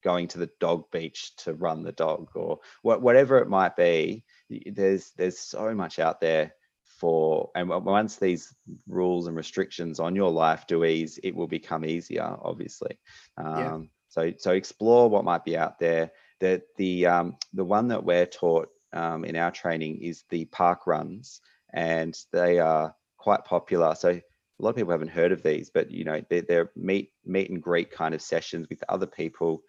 going 0.03 0.27
to 0.27 0.37
the 0.37 0.49
dog 0.59 0.83
beach 0.91 1.35
to 1.37 1.53
run 1.53 1.83
the 1.83 1.91
dog 1.91 2.29
or 2.35 2.59
wh- 2.81 3.01
whatever 3.01 3.37
it 3.39 3.49
might 3.49 3.75
be 3.75 4.23
there's 4.67 5.11
there's 5.17 5.39
so 5.39 5.73
much 5.73 5.99
out 5.99 6.21
there 6.21 6.53
for 6.97 7.51
and 7.55 7.69
once 7.69 8.17
these 8.17 8.53
rules 8.87 9.27
and 9.27 9.35
restrictions 9.35 9.99
on 9.99 10.15
your 10.15 10.31
life 10.31 10.65
do 10.67 10.83
ease 10.83 11.19
it 11.23 11.35
will 11.35 11.47
become 11.47 11.85
easier 11.85 12.35
obviously. 12.41 12.97
Um, 13.37 13.57
yeah. 13.57 13.79
so 14.09 14.33
so 14.37 14.51
explore 14.51 15.09
what 15.09 15.25
might 15.25 15.45
be 15.45 15.57
out 15.57 15.79
there. 15.79 16.11
That 16.39 16.63
the 16.77 17.05
um, 17.07 17.37
the 17.53 17.65
one 17.65 17.87
that 17.89 18.03
we're 18.03 18.25
taught 18.25 18.69
um, 18.93 19.25
in 19.25 19.35
our 19.35 19.51
training 19.51 20.01
is 20.01 20.23
the 20.29 20.45
park 20.45 20.87
runs 20.87 21.41
and 21.73 22.17
they 22.31 22.59
are 22.59 22.95
quite 23.17 23.43
popular. 23.45 23.95
So 23.95 24.09
a 24.09 24.21
lot 24.59 24.71
of 24.71 24.75
people 24.75 24.91
haven't 24.91 25.09
heard 25.09 25.31
of 25.31 25.43
these 25.43 25.69
but 25.69 25.91
you 25.91 26.03
know 26.03 26.19
they're, 26.29 26.41
they're 26.41 26.71
meet 26.75 27.11
meet 27.25 27.51
and 27.51 27.61
greet 27.61 27.91
kind 27.91 28.15
of 28.15 28.21
sessions 28.21 28.67
with 28.69 28.83
other 28.89 29.05
people 29.05 29.61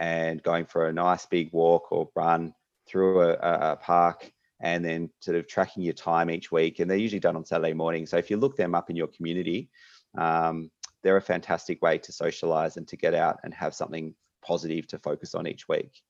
and 0.00 0.42
going 0.42 0.64
for 0.64 0.88
a 0.88 0.92
nice 0.92 1.26
big 1.26 1.52
walk 1.52 1.92
or 1.92 2.08
run 2.16 2.54
through 2.88 3.20
a, 3.20 3.34
a, 3.34 3.76
park 3.76 4.32
and 4.60 4.84
then 4.84 5.10
sort 5.20 5.36
of 5.36 5.46
tracking 5.46 5.82
your 5.82 5.92
time 5.92 6.30
each 6.30 6.50
week. 6.50 6.80
And 6.80 6.90
they're 6.90 6.96
usually 6.96 7.20
done 7.20 7.36
on 7.36 7.44
Saturday 7.44 7.74
morning. 7.74 8.06
So 8.06 8.16
if 8.16 8.30
you 8.30 8.38
look 8.38 8.56
them 8.56 8.74
up 8.74 8.90
in 8.90 8.96
your 8.96 9.06
community, 9.08 9.68
um, 10.16 10.70
they're 11.02 11.18
a 11.18 11.22
fantastic 11.22 11.82
way 11.82 11.98
to 11.98 12.12
socialize 12.12 12.78
and 12.78 12.88
to 12.88 12.96
get 12.96 13.14
out 13.14 13.38
and 13.44 13.54
have 13.54 13.74
something 13.74 14.14
positive 14.42 14.86
to 14.88 14.98
focus 14.98 15.34
on 15.34 15.46
each 15.46 15.68
week. 15.68 16.02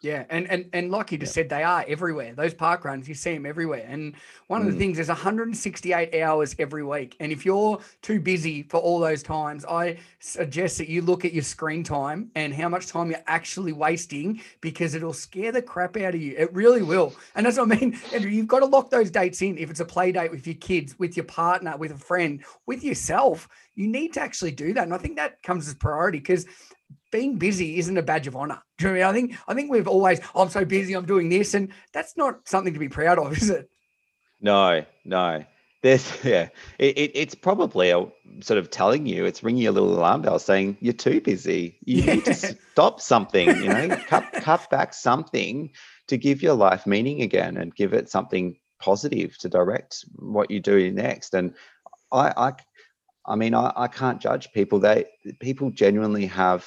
Yeah, 0.00 0.26
and 0.30 0.48
and 0.48 0.70
and 0.72 0.92
like 0.92 1.10
you 1.10 1.18
just 1.18 1.34
said, 1.34 1.48
they 1.48 1.64
are 1.64 1.84
everywhere. 1.88 2.32
Those 2.32 2.54
park 2.54 2.84
runs, 2.84 3.08
you 3.08 3.14
see 3.14 3.34
them 3.34 3.44
everywhere. 3.44 3.84
And 3.88 4.14
one 4.46 4.60
of 4.60 4.68
the 4.68 4.74
mm. 4.74 4.78
things 4.78 5.00
is 5.00 5.08
168 5.08 6.22
hours 6.22 6.54
every 6.60 6.84
week. 6.84 7.16
And 7.18 7.32
if 7.32 7.44
you're 7.44 7.80
too 8.00 8.20
busy 8.20 8.62
for 8.62 8.78
all 8.78 9.00
those 9.00 9.24
times, 9.24 9.64
I 9.64 9.98
suggest 10.20 10.78
that 10.78 10.88
you 10.88 11.02
look 11.02 11.24
at 11.24 11.32
your 11.32 11.42
screen 11.42 11.82
time 11.82 12.30
and 12.36 12.54
how 12.54 12.68
much 12.68 12.86
time 12.86 13.10
you're 13.10 13.24
actually 13.26 13.72
wasting 13.72 14.40
because 14.60 14.94
it'll 14.94 15.12
scare 15.12 15.50
the 15.50 15.62
crap 15.62 15.96
out 15.96 16.14
of 16.14 16.22
you. 16.22 16.36
It 16.38 16.54
really 16.54 16.82
will. 16.82 17.12
And 17.34 17.44
that's 17.44 17.58
what 17.58 17.72
I 17.72 17.74
mean, 17.80 17.98
Andrew. 18.14 18.30
You've 18.30 18.46
got 18.46 18.60
to 18.60 18.66
lock 18.66 18.90
those 18.90 19.10
dates 19.10 19.42
in. 19.42 19.58
If 19.58 19.68
it's 19.68 19.80
a 19.80 19.84
play 19.84 20.12
date 20.12 20.30
with 20.30 20.46
your 20.46 20.56
kids, 20.56 20.96
with 21.00 21.16
your 21.16 21.26
partner, 21.26 21.76
with 21.76 21.90
a 21.90 21.98
friend, 21.98 22.44
with 22.66 22.84
yourself, 22.84 23.48
you 23.74 23.88
need 23.88 24.12
to 24.12 24.20
actually 24.20 24.52
do 24.52 24.72
that. 24.74 24.84
And 24.84 24.94
I 24.94 24.98
think 24.98 25.16
that 25.16 25.42
comes 25.42 25.66
as 25.66 25.74
priority 25.74 26.18
because 26.18 26.46
being 27.10 27.36
busy 27.36 27.78
isn't 27.78 27.96
a 27.96 28.02
badge 28.02 28.26
of 28.26 28.36
honor. 28.36 28.62
Do 28.78 28.88
you 28.88 28.94
know 28.94 29.08
I, 29.08 29.12
mean? 29.12 29.24
I 29.24 29.28
think 29.28 29.38
I 29.48 29.54
think 29.54 29.70
we've 29.70 29.88
always 29.88 30.20
oh, 30.34 30.42
I'm 30.42 30.50
so 30.50 30.64
busy, 30.64 30.94
I'm 30.94 31.06
doing 31.06 31.28
this, 31.28 31.54
and 31.54 31.72
that's 31.92 32.16
not 32.16 32.46
something 32.48 32.72
to 32.72 32.78
be 32.78 32.88
proud 32.88 33.18
of, 33.18 33.32
is 33.36 33.50
it? 33.50 33.68
No, 34.40 34.84
no. 35.04 35.44
There's 35.82 36.12
yeah, 36.24 36.48
it, 36.78 36.98
it, 36.98 37.10
it's 37.14 37.34
probably 37.34 37.90
a, 37.90 38.06
sort 38.40 38.58
of 38.58 38.70
telling 38.70 39.06
you, 39.06 39.24
it's 39.24 39.42
ringing 39.42 39.66
a 39.66 39.72
little 39.72 39.98
alarm 39.98 40.22
bell 40.22 40.38
saying 40.38 40.76
you're 40.80 40.92
too 40.92 41.20
busy. 41.20 41.78
You 41.84 42.02
yeah. 42.02 42.14
need 42.14 42.24
to 42.26 42.34
stop 42.34 43.00
something, 43.00 43.48
you 43.48 43.68
know, 43.68 43.96
cut 44.06 44.30
cut 44.32 44.68
back 44.70 44.94
something 44.94 45.70
to 46.08 46.16
give 46.16 46.42
your 46.42 46.54
life 46.54 46.86
meaning 46.86 47.22
again 47.22 47.56
and 47.56 47.74
give 47.74 47.92
it 47.92 48.10
something 48.10 48.56
positive 48.80 49.36
to 49.38 49.48
direct 49.48 50.04
what 50.16 50.50
you 50.50 50.60
do 50.60 50.90
next. 50.90 51.34
And 51.34 51.54
I 52.12 52.32
I 52.36 52.52
I 53.26 53.36
mean 53.36 53.54
I, 53.54 53.72
I 53.76 53.88
can't 53.88 54.20
judge 54.20 54.50
people. 54.52 54.80
They 54.80 55.06
people 55.40 55.70
genuinely 55.70 56.26
have 56.26 56.66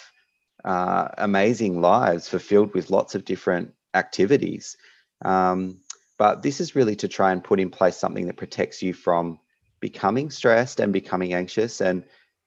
uh, 0.65 1.09
amazing 1.17 1.81
lives 1.81 2.27
fulfilled 2.27 2.73
with 2.73 2.89
lots 2.89 3.15
of 3.15 3.25
different 3.25 3.73
activities. 3.93 4.77
Um, 5.23 5.79
but 6.17 6.41
this 6.43 6.61
is 6.61 6.75
really 6.75 6.95
to 6.97 7.07
try 7.07 7.31
and 7.31 7.43
put 7.43 7.59
in 7.59 7.69
place 7.69 7.97
something 7.97 8.27
that 8.27 8.37
protects 8.37 8.81
you 8.81 8.93
from 8.93 9.39
becoming 9.79 10.29
stressed 10.29 10.79
and 10.79 10.93
becoming 10.93 11.33
anxious 11.33 11.81
and 11.81 12.03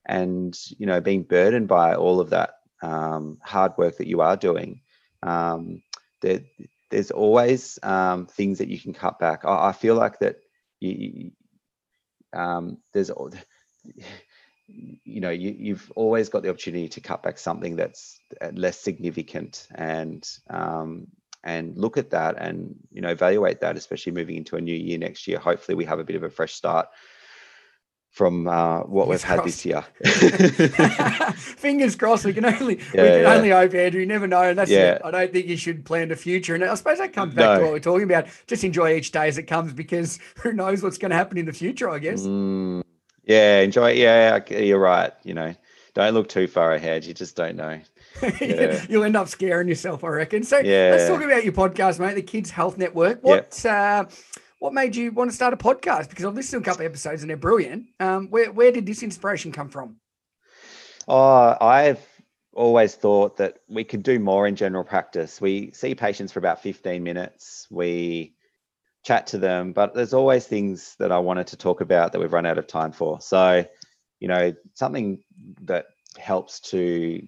and 0.07 0.57
you 0.79 0.87
know 0.87 1.01
being 1.01 1.23
burdened 1.23 1.67
by 1.67 1.95
all 1.95 2.21
of 2.21 2.31
that 2.31 2.51
um, 2.83 3.39
hard 3.43 3.73
work 3.79 3.97
that 3.97 4.07
you 4.07 4.21
are 4.21 4.37
doing. 4.37 4.81
Um, 5.23 5.83
there, 6.23 6.41
there's 6.91 7.11
always 7.11 7.79
um, 7.83 8.27
things 8.27 8.59
that 8.59 8.69
you 8.69 8.79
can 8.79 8.93
cut 8.93 9.19
back. 9.19 9.45
I, 9.45 9.69
I 9.69 9.73
feel 9.73 9.95
like 9.95 10.19
that 10.21 10.37
you, 10.81 11.33
um, 12.33 12.79
there's 12.93 13.11
you 14.67 15.21
know 15.21 15.31
you, 15.31 15.55
you've 15.59 15.93
always 15.95 16.29
got 16.29 16.43
the 16.43 16.49
opportunity 16.49 16.89
to 16.89 17.01
cut 17.01 17.23
back 17.23 17.39
something 17.39 17.77
that's 17.77 18.19
uh, 18.41 18.51
less 18.55 18.79
significant 18.79 19.69
and 19.75 20.27
um, 20.51 21.07
and 21.43 21.77
look 21.77 21.99
at 21.99 22.11
that 22.11 22.37
and 22.39 22.75
you 22.91 23.03
know 23.03 23.11
evaluate 23.11 23.61
that 23.61 23.77
especially 23.77 24.13
moving 24.13 24.37
into 24.37 24.57
a 24.57 24.61
new 24.61 24.75
year 24.75 24.99
next 24.99 25.27
year 25.27 25.39
hopefully 25.39 25.75
we 25.75 25.85
have 25.85 25.99
a 25.99 26.05
bit 26.05 26.17
of 26.17 26.23
a 26.23 26.31
fresh 26.31 26.55
start 26.55 26.89
from 28.15 28.47
uh, 28.47 28.79
what 28.83 29.09
we've 29.09 29.25
had 29.25 29.43
this 29.43 29.65
year. 29.65 29.83
Fingers 31.35 31.97
crossed. 31.97 32.25
We 32.25 32.33
can 32.33 32.45
only 32.45 32.77
yeah, 32.77 33.03
we 33.03 33.09
can 33.09 33.21
yeah. 33.23 33.35
only 33.35 33.51
hope, 33.51 33.75
Andrew. 33.75 34.01
You 34.01 34.07
never 34.07 34.29
know. 34.29 34.43
And 34.43 34.57
that's 34.57 34.71
yeah. 34.71 34.93
it. 34.93 35.03
I 35.05 35.11
don't 35.11 35.33
think 35.33 35.49
you 35.49 35.57
should 35.57 35.85
plan 35.85 36.11
the 36.11 36.17
future. 36.17 36.55
And 36.55 36.63
I 36.63 36.77
suppose 36.77 36.99
that 36.99 37.13
comes 37.13 37.35
back 37.35 37.45
no. 37.45 37.59
to 37.59 37.65
what 37.65 37.73
we're 37.73 37.81
talking 37.81 38.05
about. 38.05 38.29
Just 38.47 38.63
enjoy 38.63 38.95
each 38.95 39.11
day 39.11 39.27
as 39.27 39.37
it 39.37 39.45
comes 39.45 39.73
because 39.73 40.21
who 40.37 40.53
knows 40.53 40.81
what's 40.81 40.97
going 40.97 41.11
to 41.11 41.17
happen 41.17 41.39
in 41.39 41.47
the 41.47 41.53
future, 41.53 41.91
I 41.91 41.99
guess. 41.99 42.23
Mm, 42.23 42.85
yeah, 43.27 43.61
enjoy. 43.61 43.93
Yeah, 43.93 44.41
you're 44.51 44.79
right. 44.79 45.13
You 45.23 45.35
know, 45.35 45.55
don't 45.95 46.15
look 46.15 46.29
too 46.29 46.47
far 46.47 46.73
ahead. 46.73 47.05
You 47.05 47.15
just 47.15 47.37
don't 47.37 47.57
know. 47.57 47.81
Yeah. 48.41 48.85
You'll 48.89 49.03
end 49.03 49.17
up 49.17 49.27
scaring 49.27 49.67
yourself, 49.67 50.05
I 50.05 50.09
reckon. 50.09 50.45
So 50.45 50.59
yeah. 50.59 50.91
let's 50.93 51.09
talk 51.09 51.21
about 51.21 51.43
your 51.43 51.53
podcast, 51.53 51.99
mate, 51.99 52.15
the 52.15 52.23
Kids 52.23 52.49
Health 52.49 52.79
Network. 52.79 53.25
What 53.25 53.61
yep. 53.65 54.07
uh, 54.07 54.11
what 54.61 54.73
made 54.73 54.95
you 54.95 55.11
want 55.11 55.31
to 55.31 55.35
start 55.35 55.53
a 55.53 55.57
podcast? 55.57 56.11
Because 56.11 56.25
I've 56.25 56.35
listened 56.35 56.65
to 56.65 56.71
a 56.71 56.73
couple 56.73 56.87
of 56.87 56.93
episodes 56.93 57.23
and 57.23 57.29
they're 57.29 57.37
brilliant. 57.37 57.87
Um, 57.99 58.29
where 58.29 58.53
where 58.53 58.71
did 58.71 58.87
this 58.87 59.03
inspiration 59.03 59.51
come 59.51 59.69
from? 59.69 59.97
Oh, 61.09 61.57
I've 61.61 62.07
always 62.55 62.95
thought 62.95 63.37
that 63.39 63.59
we 63.69 63.85
could 63.85 64.03
do 64.03 64.19
more 64.19 64.47
in 64.47 64.57
general 64.57 64.85
practice. 64.85 65.41
We 65.41 65.73
see 65.73 65.95
patients 65.95 66.33
for 66.33 66.39
about 66.39 66.63
15 66.63 67.03
minutes. 67.03 67.67
We 67.69 68.35
chat 69.05 69.27
to 69.29 69.39
them. 69.39 69.73
But 69.73 69.95
there's 69.95 70.15
always 70.15 70.47
things 70.47 70.97
that 70.99 71.13
I 71.13 71.19
wanted 71.19 71.47
to 71.49 71.57
talk 71.57 71.81
about 71.81 72.13
that 72.13 72.21
we've 72.21 72.33
run 72.33 72.47
out 72.47 72.59
of 72.59 72.67
time 72.67 72.93
for. 72.93 73.21
So, 73.21 73.65
you 74.19 74.29
know, 74.29 74.55
something 74.75 75.23
that 75.63 75.87
helps 76.19 76.61
to 76.61 77.23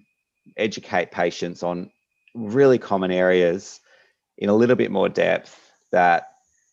educate 0.57 1.11
patients 1.11 1.63
on 1.63 1.91
really 2.33 2.77
common 2.77 3.11
areas 3.11 3.79
in 4.37 4.49
a 4.49 4.55
little 4.55 4.75
bit 4.75 4.91
more 4.91 5.09
depth 5.09 5.59
that 5.91 6.29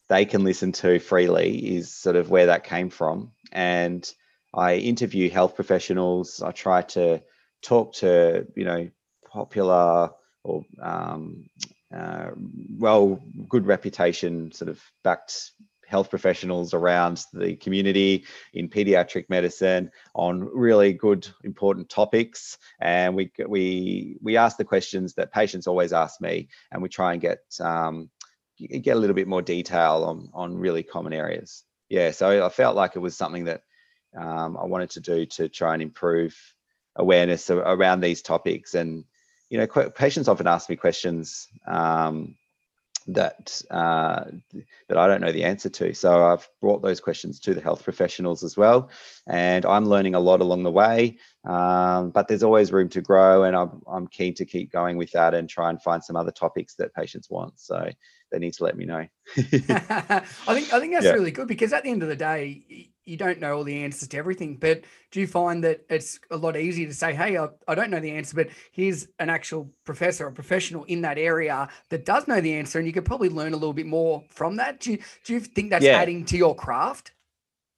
they 0.08 0.24
can 0.24 0.44
listen 0.44 0.72
to 0.72 0.98
freely 0.98 1.76
is 1.76 1.92
sort 1.92 2.16
of 2.16 2.30
where 2.30 2.46
that 2.46 2.64
came 2.64 2.90
from. 2.90 3.32
And 3.52 4.10
I 4.54 4.76
interview 4.76 5.30
health 5.30 5.54
professionals. 5.54 6.42
I 6.42 6.52
try 6.52 6.82
to 6.82 7.22
talk 7.62 7.94
to, 7.94 8.46
you 8.54 8.64
know, 8.64 8.88
popular 9.26 10.10
or 10.44 10.64
um, 10.80 11.48
uh, 11.94 12.30
well, 12.78 13.20
good 13.48 13.66
reputation, 13.66 14.52
sort 14.52 14.68
of 14.68 14.82
backed 15.02 15.52
health 15.86 16.10
professionals 16.10 16.74
around 16.74 17.24
the 17.32 17.56
community 17.56 18.24
in 18.54 18.68
pediatric 18.68 19.26
medicine 19.28 19.90
on 20.14 20.40
really 20.40 20.94
good 20.94 21.28
important 21.44 21.88
topics 21.90 22.56
and 22.80 23.14
we 23.14 23.30
we 23.46 24.16
we 24.22 24.38
ask 24.38 24.56
the 24.56 24.64
questions 24.64 25.12
that 25.12 25.30
patients 25.30 25.66
always 25.66 25.92
ask 25.92 26.22
me 26.22 26.48
and 26.72 26.82
we 26.82 26.88
try 26.88 27.12
and 27.12 27.20
get 27.20 27.40
um, 27.60 28.08
get 28.58 28.96
a 28.96 28.98
little 28.98 29.14
bit 29.14 29.28
more 29.28 29.42
detail 29.42 30.04
on 30.04 30.30
on 30.32 30.56
really 30.56 30.82
common 30.82 31.12
areas 31.12 31.64
yeah 31.90 32.10
so 32.10 32.44
i 32.44 32.48
felt 32.48 32.74
like 32.74 32.96
it 32.96 33.00
was 33.00 33.14
something 33.14 33.44
that 33.44 33.60
um, 34.18 34.56
i 34.56 34.64
wanted 34.64 34.88
to 34.88 35.00
do 35.00 35.26
to 35.26 35.50
try 35.50 35.74
and 35.74 35.82
improve 35.82 36.34
awareness 36.96 37.50
around 37.50 38.00
these 38.00 38.22
topics. 38.22 38.74
And 38.74 39.04
you 39.54 39.60
know, 39.60 39.68
patients 39.68 40.26
often 40.26 40.48
ask 40.48 40.68
me 40.68 40.74
questions 40.74 41.46
um, 41.68 42.34
that 43.06 43.62
uh, 43.70 44.24
that 44.88 44.98
I 44.98 45.06
don't 45.06 45.20
know 45.20 45.30
the 45.30 45.44
answer 45.44 45.68
to. 45.68 45.94
So 45.94 46.26
I've 46.26 46.48
brought 46.60 46.82
those 46.82 46.98
questions 46.98 47.38
to 47.38 47.54
the 47.54 47.60
health 47.60 47.84
professionals 47.84 48.42
as 48.42 48.56
well, 48.56 48.90
and 49.28 49.64
I'm 49.64 49.84
learning 49.84 50.16
a 50.16 50.18
lot 50.18 50.40
along 50.40 50.64
the 50.64 50.72
way. 50.72 51.18
Um, 51.44 52.10
but 52.10 52.26
there's 52.26 52.42
always 52.42 52.72
room 52.72 52.88
to 52.88 53.00
grow, 53.00 53.44
and 53.44 53.54
I'm 53.54 53.80
I'm 53.86 54.08
keen 54.08 54.34
to 54.34 54.44
keep 54.44 54.72
going 54.72 54.96
with 54.96 55.12
that 55.12 55.34
and 55.34 55.48
try 55.48 55.70
and 55.70 55.80
find 55.80 56.02
some 56.02 56.16
other 56.16 56.32
topics 56.32 56.74
that 56.80 56.92
patients 56.92 57.30
want. 57.30 57.60
So 57.60 57.88
they 58.32 58.40
need 58.40 58.54
to 58.54 58.64
let 58.64 58.76
me 58.76 58.86
know. 58.86 59.06
I 59.36 60.24
think 60.48 60.72
I 60.72 60.80
think 60.80 60.94
that's 60.94 61.04
yeah. 61.04 61.12
really 61.12 61.30
good 61.30 61.46
because 61.46 61.72
at 61.72 61.84
the 61.84 61.90
end 61.90 62.02
of 62.02 62.08
the 62.08 62.16
day, 62.16 62.90
you 63.06 63.16
don't 63.16 63.40
know 63.40 63.56
all 63.56 63.64
the 63.64 63.84
answers 63.84 64.08
to 64.08 64.16
everything. 64.16 64.56
But 64.56 64.84
do 65.10 65.20
you 65.20 65.26
find 65.26 65.62
that 65.64 65.84
it's 65.88 66.18
a 66.30 66.36
lot 66.36 66.56
easier 66.56 66.86
to 66.86 66.94
say, 66.94 67.14
"Hey, 67.14 67.36
I, 67.36 67.48
I 67.68 67.74
don't 67.74 67.90
know 67.90 68.00
the 68.00 68.12
answer, 68.12 68.36
but 68.36 68.48
here's 68.72 69.06
an 69.18 69.30
actual 69.30 69.70
professor, 69.84 70.26
or 70.26 70.30
professional 70.30 70.84
in 70.84 71.02
that 71.02 71.18
area 71.18 71.68
that 71.90 72.04
does 72.04 72.26
know 72.26 72.40
the 72.40 72.54
answer, 72.54 72.78
and 72.78 72.86
you 72.86 72.92
could 72.92 73.04
probably 73.04 73.28
learn 73.28 73.52
a 73.52 73.56
little 73.56 73.72
bit 73.72 73.86
more 73.86 74.24
from 74.30 74.56
that." 74.56 74.80
Do 74.80 74.92
you, 74.92 74.98
do 75.24 75.34
you 75.34 75.40
think 75.40 75.70
that's 75.70 75.84
yeah. 75.84 75.98
adding 75.98 76.24
to 76.26 76.36
your 76.36 76.54
craft? 76.54 77.12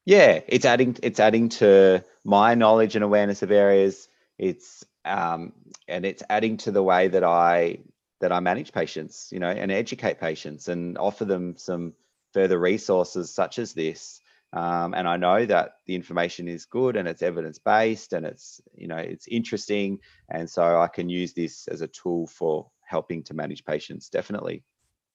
Yeah, 0.05 0.41
it's 0.47 0.65
adding 0.65 0.97
it's 1.03 1.21
adding 1.21 1.49
to 1.51 2.05
my 2.25 2.55
knowledge 2.55 2.95
and 2.95 3.05
awareness 3.05 3.43
of 3.43 3.51
areas. 3.51 4.09
It's 4.39 4.85
um, 5.05 5.53
and 5.89 6.05
it's 6.05 6.23
adding 6.31 6.57
to 6.59 6.71
the 6.71 6.83
way 6.83 7.09
that 7.09 7.25
I 7.25 7.79
that 8.21 8.33
I 8.33 8.41
manage 8.41 8.73
patients, 8.73 9.29
you 9.31 9.41
know, 9.41 9.51
and 9.51 9.71
educate 9.71 10.19
patients 10.19 10.69
and 10.69 10.97
offer 10.97 11.25
them 11.25 11.57
some 11.57 11.93
further 12.33 12.59
resources 12.59 13.33
such 13.33 13.59
as 13.59 13.75
this 13.75 14.21
um, 14.53 14.95
and 14.95 15.09
I 15.09 15.17
know 15.17 15.45
that 15.47 15.73
the 15.87 15.95
information 15.95 16.49
is 16.49 16.65
good 16.65 16.97
and 16.97 17.07
it's 17.09 17.23
evidence 17.23 17.59
based 17.59 18.13
and 18.13 18.25
it's 18.25 18.61
you 18.75 18.89
know 18.89 18.97
it's 18.97 19.27
interesting, 19.29 19.99
and 20.31 20.49
so 20.49 20.81
I 20.81 20.89
can 20.89 21.09
use 21.09 21.33
this 21.33 21.69
as 21.69 21.81
a 21.81 21.89
tool 21.89 22.27
for 22.27 22.71
helping 22.85 23.23
to 23.25 23.35
manage 23.35 23.65
patients. 23.65 24.09
Definitely. 24.09 24.63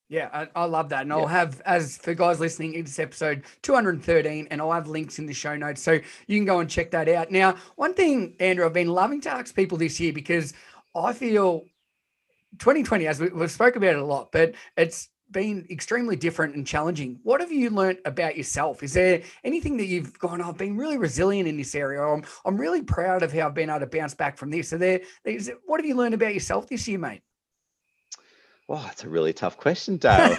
Yeah, 0.08 0.28
I, 0.30 0.48
I, 0.54 0.64
love 0.66 0.90
that. 0.90 1.02
And 1.02 1.08
yeah. 1.08 1.16
I'll 1.16 1.26
have, 1.26 1.62
as 1.64 1.96
for 1.96 2.12
guys 2.12 2.38
listening, 2.38 2.74
it's 2.74 2.98
episode 2.98 3.44
213, 3.62 4.48
and 4.50 4.60
I'll 4.60 4.72
have 4.72 4.86
links 4.86 5.18
in 5.18 5.24
the 5.24 5.32
show 5.32 5.56
notes. 5.56 5.80
So 5.80 5.92
you 6.26 6.38
can 6.38 6.44
go 6.44 6.60
and 6.60 6.68
check 6.68 6.90
that 6.90 7.08
out. 7.08 7.30
Now, 7.30 7.56
one 7.76 7.94
thing, 7.94 8.36
Andrew, 8.38 8.66
I've 8.66 8.74
been 8.74 8.88
loving 8.88 9.22
to 9.22 9.30
ask 9.30 9.56
people 9.56 9.78
this 9.78 9.98
year 9.98 10.12
because 10.12 10.52
I 10.94 11.14
feel 11.14 11.64
2020, 12.58 13.06
as 13.06 13.20
we, 13.20 13.28
we've 13.28 13.50
spoke 13.50 13.76
about 13.76 13.94
it 13.94 13.96
a 13.96 14.04
lot, 14.04 14.32
but 14.32 14.54
it's 14.76 15.08
been 15.32 15.66
extremely 15.70 16.16
different 16.16 16.54
and 16.54 16.66
challenging. 16.66 17.18
What 17.22 17.40
have 17.40 17.50
you 17.50 17.70
learned 17.70 17.98
about 18.04 18.36
yourself? 18.36 18.82
Is 18.82 18.92
there 18.92 19.22
anything 19.42 19.76
that 19.78 19.86
you've 19.86 20.18
gone, 20.18 20.40
oh, 20.40 20.50
I've 20.50 20.58
been 20.58 20.76
really 20.76 20.98
resilient 20.98 21.48
in 21.48 21.56
this 21.56 21.74
area? 21.74 22.02
I'm, 22.02 22.22
I'm 22.44 22.56
really 22.56 22.82
proud 22.82 23.22
of 23.22 23.32
how 23.32 23.46
I've 23.46 23.54
been 23.54 23.70
able 23.70 23.80
to 23.80 23.86
bounce 23.86 24.14
back 24.14 24.36
from 24.36 24.50
this. 24.50 24.68
So 24.68 24.78
there, 24.78 25.00
what 25.66 25.80
have 25.80 25.86
you 25.86 25.96
learned 25.96 26.14
about 26.14 26.34
yourself 26.34 26.68
this 26.68 26.86
year, 26.86 26.98
mate? 26.98 27.22
Well, 28.68 28.80
that's 28.84 29.04
a 29.04 29.08
really 29.08 29.32
tough 29.32 29.56
question, 29.56 29.96
Dale. 29.96 30.34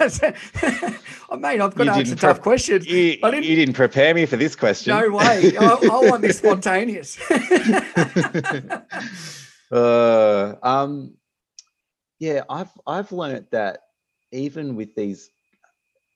oh, 1.30 1.36
mate, 1.38 1.60
I've 1.60 1.74
got 1.74 1.78
you 1.78 1.84
to 1.84 1.92
answer 1.92 2.16
pre- 2.16 2.20
tough 2.20 2.40
questions. 2.40 2.86
You, 2.86 3.18
didn't, 3.18 3.44
you 3.44 3.54
didn't 3.54 3.74
prepare 3.74 4.14
me 4.14 4.26
for 4.26 4.36
this 4.36 4.56
question. 4.56 4.96
No 4.96 5.10
way. 5.10 5.56
I, 5.60 5.66
I 5.66 6.10
want 6.10 6.22
this 6.22 6.38
spontaneous. 6.38 7.18
uh, 9.70 10.54
um, 10.62 11.14
yeah, 12.18 12.42
I've 12.48 12.70
I've 12.86 13.12
learned 13.12 13.46
that 13.50 13.83
even 14.34 14.76
with 14.76 14.94
these 14.94 15.30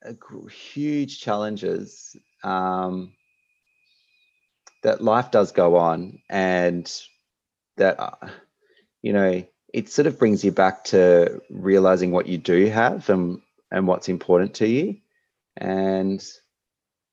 uh, 0.04 0.12
huge 0.48 1.20
challenges, 1.20 2.16
um, 2.44 3.12
that 4.83 5.02
life 5.02 5.31
does 5.31 5.52
go 5.52 5.76
on, 5.76 6.18
and 6.28 6.92
that 7.76 7.98
uh, 7.98 8.28
you 9.02 9.12
know 9.12 9.44
it 9.72 9.88
sort 9.88 10.07
of 10.07 10.18
brings 10.18 10.44
you 10.44 10.52
back 10.52 10.85
to 10.85 11.40
realizing 11.50 12.11
what 12.11 12.26
you 12.26 12.38
do 12.38 12.66
have 12.66 13.09
and 13.09 13.40
and 13.70 13.87
what's 13.87 14.09
important 14.09 14.54
to 14.54 14.68
you, 14.68 14.96
and 15.57 16.24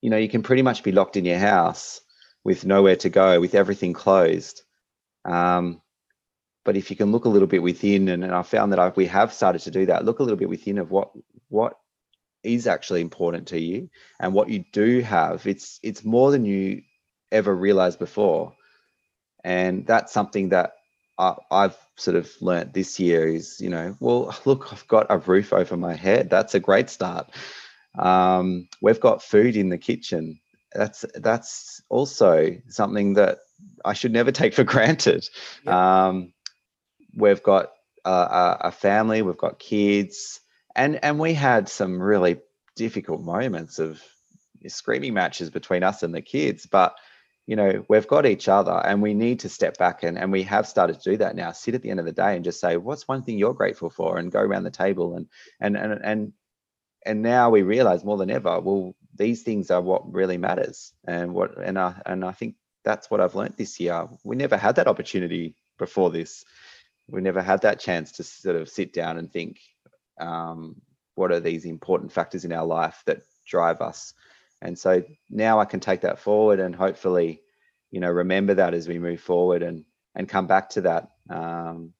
you 0.01 0.09
know 0.09 0.17
you 0.17 0.29
can 0.29 0.43
pretty 0.43 0.61
much 0.61 0.83
be 0.83 0.91
locked 0.91 1.17
in 1.17 1.25
your 1.25 1.39
house 1.39 2.01
with 2.43 2.65
nowhere 2.65 2.95
to 2.97 3.09
go, 3.09 3.39
with 3.39 3.55
everything 3.55 3.93
closed. 3.93 4.61
Um, 5.23 5.81
but 6.65 6.75
if 6.75 6.89
you 6.89 6.97
can 6.97 7.11
look 7.11 7.25
a 7.25 7.29
little 7.29 7.47
bit 7.47 7.61
within, 7.61 8.09
and, 8.09 8.23
and 8.23 8.33
I 8.33 8.41
found 8.41 8.73
that 8.73 8.79
I, 8.79 8.91
we 8.95 9.05
have 9.05 9.31
started 9.31 9.61
to 9.61 9.71
do 9.71 9.85
that, 9.85 10.03
look 10.03 10.19
a 10.19 10.23
little 10.23 10.37
bit 10.37 10.49
within 10.49 10.79
of 10.79 10.91
what 10.91 11.11
what 11.47 11.77
is 12.43 12.67
actually 12.67 13.01
important 13.01 13.47
to 13.47 13.59
you 13.59 13.89
and 14.19 14.33
what 14.33 14.49
you 14.49 14.65
do 14.73 14.99
have. 15.01 15.47
It's 15.47 15.79
it's 15.83 16.03
more 16.03 16.31
than 16.31 16.43
you 16.43 16.81
ever 17.31 17.55
realized 17.55 17.99
before, 17.99 18.55
and 19.43 19.85
that's 19.85 20.11
something 20.11 20.49
that 20.49 20.73
I, 21.19 21.35
I've 21.51 21.77
sort 21.97 22.17
of 22.17 22.29
learnt 22.41 22.73
this 22.73 22.99
year. 22.99 23.27
Is 23.27 23.61
you 23.61 23.69
know, 23.69 23.95
well, 23.99 24.35
look, 24.45 24.73
I've 24.73 24.87
got 24.87 25.05
a 25.09 25.19
roof 25.19 25.53
over 25.53 25.77
my 25.77 25.93
head. 25.93 26.31
That's 26.31 26.55
a 26.55 26.59
great 26.59 26.89
start. 26.89 27.29
Um, 27.97 28.67
we've 28.81 28.99
got 28.99 29.23
food 29.23 29.55
in 29.55 29.69
the 29.69 29.77
kitchen. 29.77 30.39
That's 30.73 31.05
that's 31.13 31.81
also 31.89 32.57
something 32.69 33.13
that 33.13 33.37
I 33.85 33.93
should 33.93 34.11
never 34.11 34.31
take 34.31 34.55
for 34.55 34.63
granted. 34.73 35.29
Um, 35.67 36.33
we've 37.15 37.43
got 37.43 37.71
uh, 38.03 38.57
a, 38.61 38.67
a 38.67 38.71
family, 38.71 39.21
we've 39.21 39.37
got 39.37 39.59
kids, 39.59 40.39
and 40.75 41.03
and 41.03 41.19
we 41.19 41.33
had 41.33 41.69
some 41.69 42.01
really 42.01 42.39
difficult 42.75 43.21
moments 43.21 43.79
of 43.79 44.01
screaming 44.67 45.13
matches 45.13 45.49
between 45.49 45.83
us 45.83 46.03
and 46.03 46.13
the 46.13 46.21
kids, 46.21 46.65
but 46.65 46.95
you 47.47 47.55
know 47.55 47.85
we've 47.87 48.07
got 48.07 48.25
each 48.25 48.47
other 48.47 48.81
and 48.85 49.01
we 49.01 49.13
need 49.13 49.39
to 49.39 49.49
step 49.49 49.77
back 49.77 50.03
and, 50.03 50.17
and 50.17 50.31
we 50.31 50.41
have 50.43 50.67
started 50.67 50.99
to 50.99 51.11
do 51.11 51.17
that 51.17 51.35
now 51.35 51.51
sit 51.51 51.75
at 51.75 51.83
the 51.83 51.91
end 51.91 51.99
of 51.99 52.05
the 52.05 52.11
day 52.11 52.35
and 52.35 52.43
just 52.43 52.59
say 52.59 52.75
what's 52.75 53.07
one 53.07 53.21
thing 53.21 53.37
you're 53.37 53.53
grateful 53.53 53.89
for? 53.89 54.17
and 54.17 54.31
go 54.31 54.39
around 54.39 54.63
the 54.63 54.71
table 54.71 55.15
and 55.15 55.27
and 55.59 55.77
and 55.77 56.03
and 56.03 56.33
and 57.05 57.21
now 57.21 57.51
we 57.51 57.61
realize 57.61 58.03
more 58.03 58.17
than 58.17 58.31
ever 58.31 58.59
well 58.59 58.95
these 59.15 59.43
things 59.43 59.69
are 59.71 59.81
what 59.81 60.11
really 60.11 60.37
matters 60.37 60.93
and 61.07 61.33
what 61.33 61.57
and 61.57 61.77
I 61.77 62.01
and 62.05 62.25
I 62.25 62.31
think 62.31 62.55
that's 62.83 63.09
what 63.09 63.19
I've 63.19 63.35
learned 63.35 63.55
this 63.57 63.79
year. 63.79 64.07
We 64.23 64.35
never 64.35 64.55
had 64.57 64.75
that 64.75 64.87
opportunity 64.87 65.55
before 65.77 66.11
this 66.11 66.45
we 67.07 67.21
never 67.21 67.41
had 67.41 67.61
that 67.61 67.79
chance 67.79 68.11
to 68.13 68.23
sort 68.23 68.55
of 68.55 68.69
sit 68.69 68.93
down 68.93 69.17
and 69.17 69.31
think 69.31 69.59
um, 70.19 70.75
what 71.15 71.31
are 71.31 71.39
these 71.39 71.65
important 71.65 72.11
factors 72.11 72.45
in 72.45 72.51
our 72.51 72.65
life 72.65 73.03
that 73.05 73.21
drive 73.45 73.81
us? 73.81 74.13
And 74.61 74.77
so 74.77 75.03
now 75.29 75.59
i 75.59 75.65
can 75.65 75.79
take 75.79 76.01
that 76.01 76.19
forward 76.19 76.59
and 76.59 76.75
hopefully 76.75 77.41
you 77.91 77.99
know 77.99 78.09
remember 78.09 78.53
that 78.53 78.73
as 78.73 78.87
we 78.87 78.97
move 78.97 79.21
forward 79.21 79.61
and 79.63 79.83
and 80.15 80.29
come 80.29 80.47
back 80.47 80.69
to 80.69 80.81
that. 80.81 81.09
Um, 81.29 81.93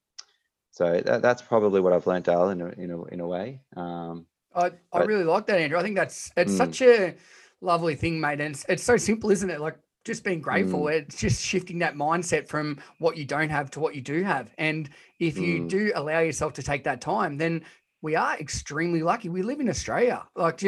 so 0.71 1.01
that, 1.05 1.21
that's 1.21 1.41
probably 1.41 1.81
what 1.81 1.93
i've 1.93 2.07
learned 2.07 2.25
Dale, 2.25 2.49
in 2.49 2.61
a, 2.61 2.67
in 2.69 2.91
a, 2.91 3.03
in 3.05 3.19
a 3.19 3.27
way. 3.27 3.61
Um, 3.75 4.25
I, 4.55 4.71
I 4.91 5.03
really 5.03 5.25
like 5.25 5.45
that 5.47 5.59
andrew. 5.59 5.77
I 5.77 5.83
think 5.83 5.95
that's 5.95 6.31
it's 6.37 6.53
mm. 6.53 6.57
such 6.57 6.81
a 6.81 7.15
lovely 7.61 7.95
thing 7.95 8.19
mate 8.19 8.41
and 8.41 8.55
it's, 8.55 8.65
it's 8.67 8.83
so 8.83 8.97
simple 8.97 9.31
isn't 9.31 9.49
it? 9.49 9.59
Like 9.59 9.77
just 10.05 10.23
being 10.23 10.39
grateful. 10.39 10.83
Mm. 10.83 10.93
It's 10.93 11.19
just 11.19 11.43
shifting 11.43 11.79
that 11.79 11.95
mindset 11.95 12.47
from 12.47 12.77
what 12.99 13.17
you 13.17 13.25
don't 13.25 13.49
have 13.49 13.71
to 13.71 13.79
what 13.79 13.95
you 13.95 14.01
do 14.01 14.23
have. 14.23 14.51
And 14.57 14.89
if 15.19 15.37
you 15.37 15.61
mm. 15.61 15.69
do 15.69 15.91
allow 15.95 16.19
yourself 16.19 16.53
to 16.53 16.63
take 16.63 16.83
that 16.85 17.01
time, 17.01 17.37
then 17.37 17.63
we 18.01 18.15
are 18.15 18.37
extremely 18.37 19.01
lucky. 19.01 19.29
We 19.29 19.41
live 19.41 19.59
in 19.59 19.67
Australia. 19.67 20.23
Like 20.35 20.63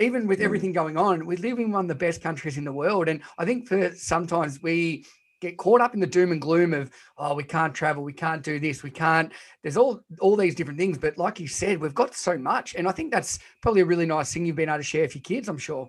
even 0.00 0.26
with 0.26 0.40
mm. 0.40 0.44
everything 0.44 0.72
going 0.72 0.98
on, 0.98 1.24
we 1.24 1.36
live 1.36 1.58
in 1.58 1.70
one 1.70 1.84
of 1.84 1.88
the 1.88 1.94
best 1.94 2.20
countries 2.20 2.58
in 2.58 2.64
the 2.64 2.72
world. 2.72 3.08
And 3.08 3.22
I 3.38 3.44
think 3.44 3.68
for 3.68 3.94
sometimes 3.94 4.60
we 4.60 5.06
get 5.40 5.56
caught 5.56 5.80
up 5.80 5.94
in 5.94 6.00
the 6.00 6.06
doom 6.06 6.32
and 6.32 6.40
gloom 6.40 6.74
of 6.74 6.90
oh 7.16 7.34
we 7.34 7.42
can't 7.42 7.74
travel 7.74 8.02
we 8.02 8.12
can't 8.12 8.42
do 8.42 8.60
this 8.60 8.82
we 8.82 8.90
can't 8.90 9.32
there's 9.62 9.78
all 9.78 10.00
all 10.20 10.36
these 10.36 10.54
different 10.54 10.78
things 10.78 10.98
but 10.98 11.16
like 11.16 11.40
you 11.40 11.48
said 11.48 11.80
we've 11.80 11.94
got 11.94 12.14
so 12.14 12.36
much 12.36 12.74
and 12.74 12.86
i 12.86 12.92
think 12.92 13.10
that's 13.10 13.38
probably 13.62 13.80
a 13.80 13.86
really 13.86 14.04
nice 14.04 14.34
thing 14.34 14.44
you've 14.44 14.54
been 14.54 14.68
able 14.68 14.76
to 14.76 14.84
share 14.84 15.00
with 15.00 15.14
your 15.14 15.22
kids 15.22 15.48
i'm 15.48 15.56
sure 15.56 15.88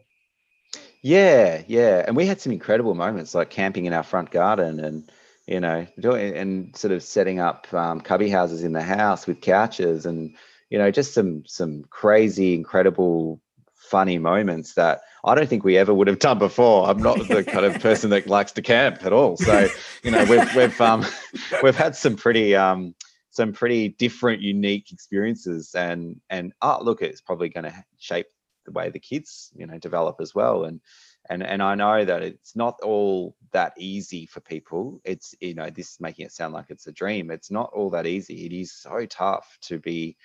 yeah, 1.01 1.63
yeah, 1.67 2.03
and 2.05 2.15
we 2.15 2.25
had 2.25 2.39
some 2.39 2.51
incredible 2.51 2.93
moments 2.93 3.33
like 3.33 3.49
camping 3.49 3.85
in 3.85 3.93
our 3.93 4.03
front 4.03 4.31
garden 4.31 4.79
and 4.79 5.11
you 5.47 5.59
know 5.59 5.87
doing 5.99 6.35
and 6.35 6.75
sort 6.75 6.93
of 6.93 7.01
setting 7.03 7.39
up 7.39 7.71
um, 7.73 8.01
cubby 8.01 8.29
houses 8.29 8.63
in 8.63 8.73
the 8.73 8.83
house 8.83 9.25
with 9.25 9.41
couches 9.41 10.05
and 10.05 10.35
you 10.69 10.77
know 10.77 10.91
just 10.91 11.13
some 11.13 11.43
some 11.47 11.83
crazy, 11.89 12.53
incredible, 12.53 13.41
funny 13.75 14.19
moments 14.19 14.75
that 14.75 15.01
I 15.23 15.33
don't 15.33 15.49
think 15.49 15.63
we 15.63 15.77
ever 15.77 15.93
would 15.93 16.07
have 16.07 16.19
done 16.19 16.39
before. 16.39 16.87
I'm 16.87 17.01
not 17.01 17.27
the 17.27 17.43
kind 17.43 17.65
of 17.65 17.81
person 17.81 18.11
that 18.11 18.27
likes 18.27 18.51
to 18.53 18.61
camp 18.61 19.03
at 19.03 19.11
all, 19.11 19.37
so 19.37 19.69
you 20.03 20.11
know 20.11 20.23
we've 20.25 20.55
we've 20.55 20.81
um, 20.81 21.05
we've 21.63 21.75
had 21.75 21.95
some 21.95 22.15
pretty 22.15 22.55
um, 22.55 22.93
some 23.31 23.53
pretty 23.53 23.89
different, 23.89 24.41
unique 24.41 24.91
experiences, 24.91 25.73
and 25.73 26.21
and 26.29 26.53
oh, 26.61 26.79
look, 26.81 27.01
it's 27.01 27.21
probably 27.21 27.49
going 27.49 27.63
to 27.63 27.73
shape 27.97 28.27
the 28.71 28.79
way 28.79 28.89
the 28.89 28.99
kids 28.99 29.51
you 29.55 29.67
know 29.67 29.77
develop 29.77 30.17
as 30.19 30.33
well 30.33 30.63
and 30.63 30.81
and 31.29 31.43
and 31.43 31.61
I 31.61 31.75
know 31.75 32.03
that 32.03 32.23
it's 32.23 32.55
not 32.55 32.79
all 32.81 33.35
that 33.51 33.73
easy 33.77 34.25
for 34.25 34.39
people. 34.39 35.01
It's 35.03 35.35
you 35.39 35.53
know 35.53 35.69
this 35.69 35.99
making 35.99 36.25
it 36.25 36.31
sound 36.31 36.53
like 36.53 36.65
it's 36.69 36.87
a 36.87 36.91
dream. 36.91 37.31
It's 37.31 37.51
not 37.51 37.71
all 37.73 37.91
that 37.91 38.07
easy. 38.07 38.45
It 38.45 38.53
is 38.53 38.73
so 38.73 39.05
tough 39.05 39.57
to 39.63 39.77
be 39.79 40.17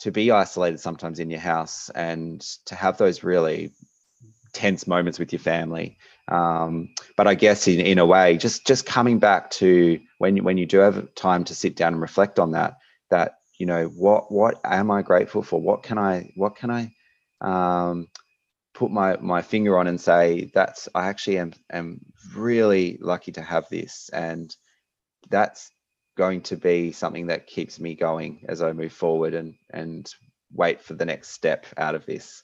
to 0.00 0.10
be 0.10 0.30
isolated 0.30 0.78
sometimes 0.80 1.18
in 1.18 1.30
your 1.30 1.40
house 1.40 1.90
and 1.90 2.40
to 2.66 2.74
have 2.74 2.96
those 2.96 3.24
really 3.24 3.72
tense 4.52 4.86
moments 4.86 5.18
with 5.18 5.32
your 5.32 5.40
family. 5.40 5.98
Um, 6.28 6.90
but 7.16 7.26
I 7.26 7.34
guess 7.34 7.66
in, 7.68 7.80
in 7.80 7.98
a 7.98 8.06
way, 8.06 8.36
just 8.36 8.66
just 8.66 8.86
coming 8.86 9.18
back 9.18 9.50
to 9.52 10.00
when 10.18 10.36
you, 10.36 10.42
when 10.42 10.58
you 10.58 10.66
do 10.66 10.78
have 10.78 11.14
time 11.16 11.44
to 11.44 11.54
sit 11.54 11.76
down 11.76 11.94
and 11.94 12.02
reflect 12.02 12.38
on 12.38 12.52
that, 12.52 12.78
that 13.10 13.38
you 13.58 13.66
know 13.66 13.86
what 13.86 14.30
what 14.30 14.60
am 14.64 14.90
I 14.90 15.02
grateful 15.02 15.42
for? 15.42 15.60
What 15.60 15.82
can 15.82 15.98
I 15.98 16.30
what 16.36 16.56
can 16.56 16.70
I 16.70 16.92
um, 17.40 18.08
put 18.74 18.90
my 18.90 19.16
my 19.18 19.42
finger 19.42 19.78
on 19.78 19.86
and 19.86 20.00
say 20.00 20.50
that's 20.52 20.88
I 20.94 21.08
actually 21.08 21.38
am 21.38 21.52
am 21.72 22.00
really 22.34 22.98
lucky 23.00 23.32
to 23.32 23.42
have 23.42 23.68
this, 23.68 24.10
and 24.12 24.54
that's 25.30 25.70
going 26.16 26.42
to 26.42 26.56
be 26.56 26.92
something 26.92 27.26
that 27.26 27.46
keeps 27.46 27.80
me 27.80 27.94
going 27.94 28.44
as 28.48 28.62
I 28.62 28.72
move 28.72 28.92
forward 28.92 29.34
and 29.34 29.54
and 29.70 30.12
wait 30.52 30.80
for 30.80 30.94
the 30.94 31.04
next 31.04 31.30
step 31.30 31.66
out 31.76 31.94
of 31.94 32.06
this. 32.06 32.42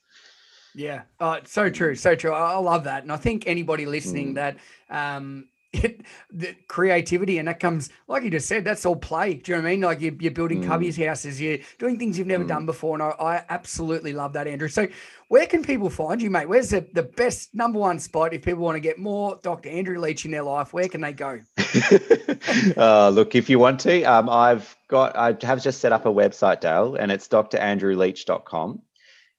Yeah, 0.75 1.03
uh, 1.19 1.41
so 1.45 1.69
true, 1.69 1.97
so 1.97 2.15
true. 2.15 2.33
I, 2.33 2.53
I, 2.53 2.59
love 2.59 2.85
that, 2.85 3.03
and 3.03 3.11
I 3.11 3.17
think 3.17 3.45
anybody 3.47 3.87
listening 3.87 4.33
mm. 4.33 4.35
that 4.37 4.57
um, 4.89 5.49
it, 5.73 6.01
the 6.33 6.55
creativity 6.67 7.39
and 7.39 7.47
that 7.47 7.61
comes 7.61 7.91
like 8.09 8.25
you 8.25 8.31
just 8.31 8.49
said 8.49 8.65
that's 8.65 8.85
all 8.85 8.97
play 8.97 9.35
do 9.35 9.53
you 9.53 9.57
know 9.57 9.63
what 9.63 9.69
i 9.69 9.71
mean 9.71 9.81
like 9.81 10.01
you're, 10.01 10.15
you're 10.19 10.33
building 10.33 10.63
mm. 10.63 10.67
cubbies 10.67 11.05
houses 11.05 11.41
you're 11.41 11.59
doing 11.79 11.97
things 11.97 12.19
you've 12.19 12.27
never 12.27 12.45
mm. 12.45 12.49
done 12.49 12.67
before 12.67 12.95
and 12.95 13.03
I, 13.03 13.11
I, 13.21 13.45
absolutely 13.51 14.13
love 14.13 14.33
that 14.33 14.49
andrew 14.49 14.69
so 14.69 14.89
where 15.29 15.47
can 15.47 15.63
people 15.63 15.89
find 15.89 16.21
you 16.21 16.29
mate 16.29 16.49
where's 16.49 16.71
the, 16.71 16.85
the 16.95 17.05
best 17.05 17.55
number 17.55 17.79
one 17.79 18.01
spot 18.01 18.35
if 18.35 18.43
people 18.43 18.65
want 18.65 18.77
to 18.77 18.81
get 18.81 18.99
more 18.99 19.39
dr 19.43 19.69
andrew 19.69 20.01
leach 20.01 20.25
in 20.25 20.33
their 20.33 20.43
life 20.43 20.73
where 20.73 20.89
can 20.89 21.01
they 21.01 21.13
go 21.13 21.39
uh, 22.77 23.09
look 23.11 23.37
if 23.37 23.49
you 23.49 23.61
want 23.61 23.79
to 23.81 24.03
um, 24.03 24.29
i've 24.29 24.77
got 24.89 25.17
i 25.17 25.37
have 25.43 25.63
just 25.63 25.81
set 25.81 25.93
up 25.93 26.05
a 26.05 26.11
website 26.13 26.61
dale 26.61 26.97
and 26.97 27.13
it's 27.13 27.29
drandrewleach.com 27.29 28.83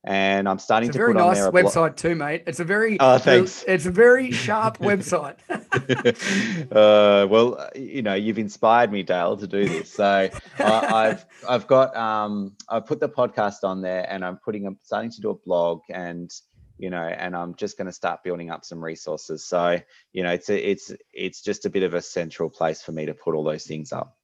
and 0.04 0.50
I'm 0.50 0.60
starting 0.60 0.90
it's 0.90 0.96
to 0.96 1.04
a 1.04 1.06
very 1.06 1.14
put 1.14 1.20
nice 1.20 1.42
on 1.42 1.54
there 1.54 1.64
website 1.64 1.96
too, 1.96 2.16
mate. 2.16 2.44
It's 2.48 2.60
a 2.60 2.64
very 2.64 2.98
oh, 3.00 3.18
thanks. 3.18 3.64
It's 3.68 3.86
a 3.86 3.92
very 3.92 4.32
sharp 4.32 4.80
website. 4.80 5.36
uh, 6.72 7.28
well, 7.30 7.70
you 7.76 8.02
know, 8.02 8.14
you've 8.14 8.40
inspired 8.40 8.92
me, 8.92 9.04
Dale, 9.04 9.38
to 9.38 9.48
do 9.48 9.68
this. 9.68 9.94
So 9.94 10.30
I, 10.60 11.08
have 11.08 11.26
I've 11.48 11.68
got 11.68 11.96
um 11.96 12.56
I've 12.68 12.86
put 12.86 13.00
the 13.00 13.10
podcast 13.10 13.64
on 13.64 13.82
there, 13.82 14.06
and 14.10 14.26
I'm 14.26 14.38
putting 14.38 14.66
I'm 14.68 14.78
starting 14.84 15.12
to 15.12 15.22
do 15.22 15.30
a 15.30 15.36
blog, 15.36 15.82
and 15.90 16.32
you 16.78 16.90
know, 16.90 17.04
and 17.04 17.36
I'm 17.36 17.56
just 17.56 17.78
going 17.78 17.86
to 17.86 17.94
start 17.94 18.24
building 18.24 18.50
up 18.50 18.66
some 18.66 18.84
resources. 18.84 19.46
So 19.46 19.80
you 20.14 20.24
know, 20.24 20.32
it's 20.32 20.50
a, 20.50 20.70
it's 20.70 20.92
it's 21.14 21.42
just 21.42 21.66
a 21.66 21.70
bit 21.70 21.84
of 21.84 21.94
a 21.94 22.02
central 22.02 22.50
place 22.50 22.82
for 22.82 22.92
me 22.92 23.06
to 23.06 23.14
put 23.14 23.36
all 23.36 23.44
those 23.44 23.66
things 23.66 23.94
up. 23.94 24.18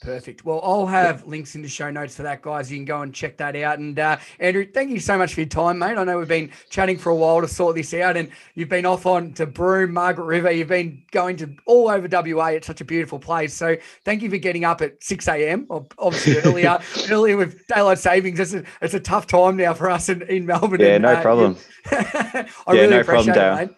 Perfect. 0.00 0.44
Well, 0.44 0.60
I'll 0.62 0.86
have 0.86 1.26
links 1.26 1.56
in 1.56 1.62
the 1.62 1.68
show 1.68 1.90
notes 1.90 2.14
for 2.14 2.22
that, 2.22 2.40
guys. 2.40 2.70
You 2.70 2.78
can 2.78 2.84
go 2.84 3.02
and 3.02 3.12
check 3.12 3.36
that 3.38 3.56
out. 3.56 3.80
And 3.80 3.98
uh, 3.98 4.18
Andrew, 4.38 4.64
thank 4.64 4.90
you 4.90 5.00
so 5.00 5.18
much 5.18 5.34
for 5.34 5.40
your 5.40 5.48
time, 5.48 5.80
mate. 5.80 5.98
I 5.98 6.04
know 6.04 6.18
we've 6.18 6.28
been 6.28 6.52
chatting 6.70 6.98
for 6.98 7.10
a 7.10 7.16
while 7.16 7.40
to 7.40 7.48
sort 7.48 7.74
this 7.74 7.92
out, 7.94 8.16
and 8.16 8.30
you've 8.54 8.68
been 8.68 8.86
off 8.86 9.06
on 9.06 9.32
to 9.34 9.46
Broome, 9.46 9.92
Margaret 9.92 10.26
River. 10.26 10.52
You've 10.52 10.68
been 10.68 11.02
going 11.10 11.36
to 11.38 11.52
all 11.66 11.88
over 11.88 12.06
WA. 12.08 12.46
It's 12.46 12.68
such 12.68 12.80
a 12.80 12.84
beautiful 12.84 13.18
place. 13.18 13.52
So 13.54 13.76
thank 14.04 14.22
you 14.22 14.30
for 14.30 14.38
getting 14.38 14.64
up 14.64 14.82
at 14.82 15.02
6 15.02 15.26
a.m. 15.26 15.66
Or 15.68 15.84
obviously 15.98 16.38
earlier, 16.42 16.78
earlier 17.10 17.36
with 17.36 17.66
daylight 17.66 17.98
savings. 17.98 18.38
It's 18.38 18.54
a, 18.54 18.62
it's 18.80 18.94
a 18.94 19.00
tough 19.00 19.26
time 19.26 19.56
now 19.56 19.74
for 19.74 19.90
us 19.90 20.08
in, 20.08 20.22
in 20.22 20.46
Melbourne. 20.46 20.80
Yeah, 20.80 20.94
and, 20.94 21.02
no 21.02 21.14
uh, 21.14 21.22
problem. 21.22 21.56
I 21.90 22.46
yeah, 22.68 22.72
really 22.72 22.90
no 22.90 23.00
appreciate 23.00 23.34
problem, 23.34 23.58
it, 23.58 23.66
mate. 23.66 23.76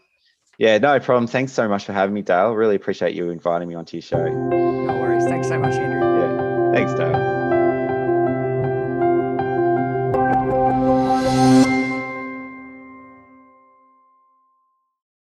Yeah, 0.59 0.77
no 0.77 1.01
problem. 1.01 1.27
Thanks 1.27 1.53
so 1.53 1.67
much 1.67 1.87
for 1.87 1.95
having 1.95 2.15
me, 2.15 2.21
Dale. 2.21 2.53
Really 2.53 2.77
appreciate 2.77 3.15
you 3.15 3.31
inviting 3.31 3.69
me 3.69 3.75
onto 3.75 3.97
your 3.97 4.03
show. 4.03 4.29
No 4.29 4.95
worries. 5.01 5.25
Thanks 5.25 5.49
so 5.49 5.59
much, 5.59 5.73
Andrew. 5.73 6.00
Thanks, 6.73 6.95
Dale. 6.95 7.31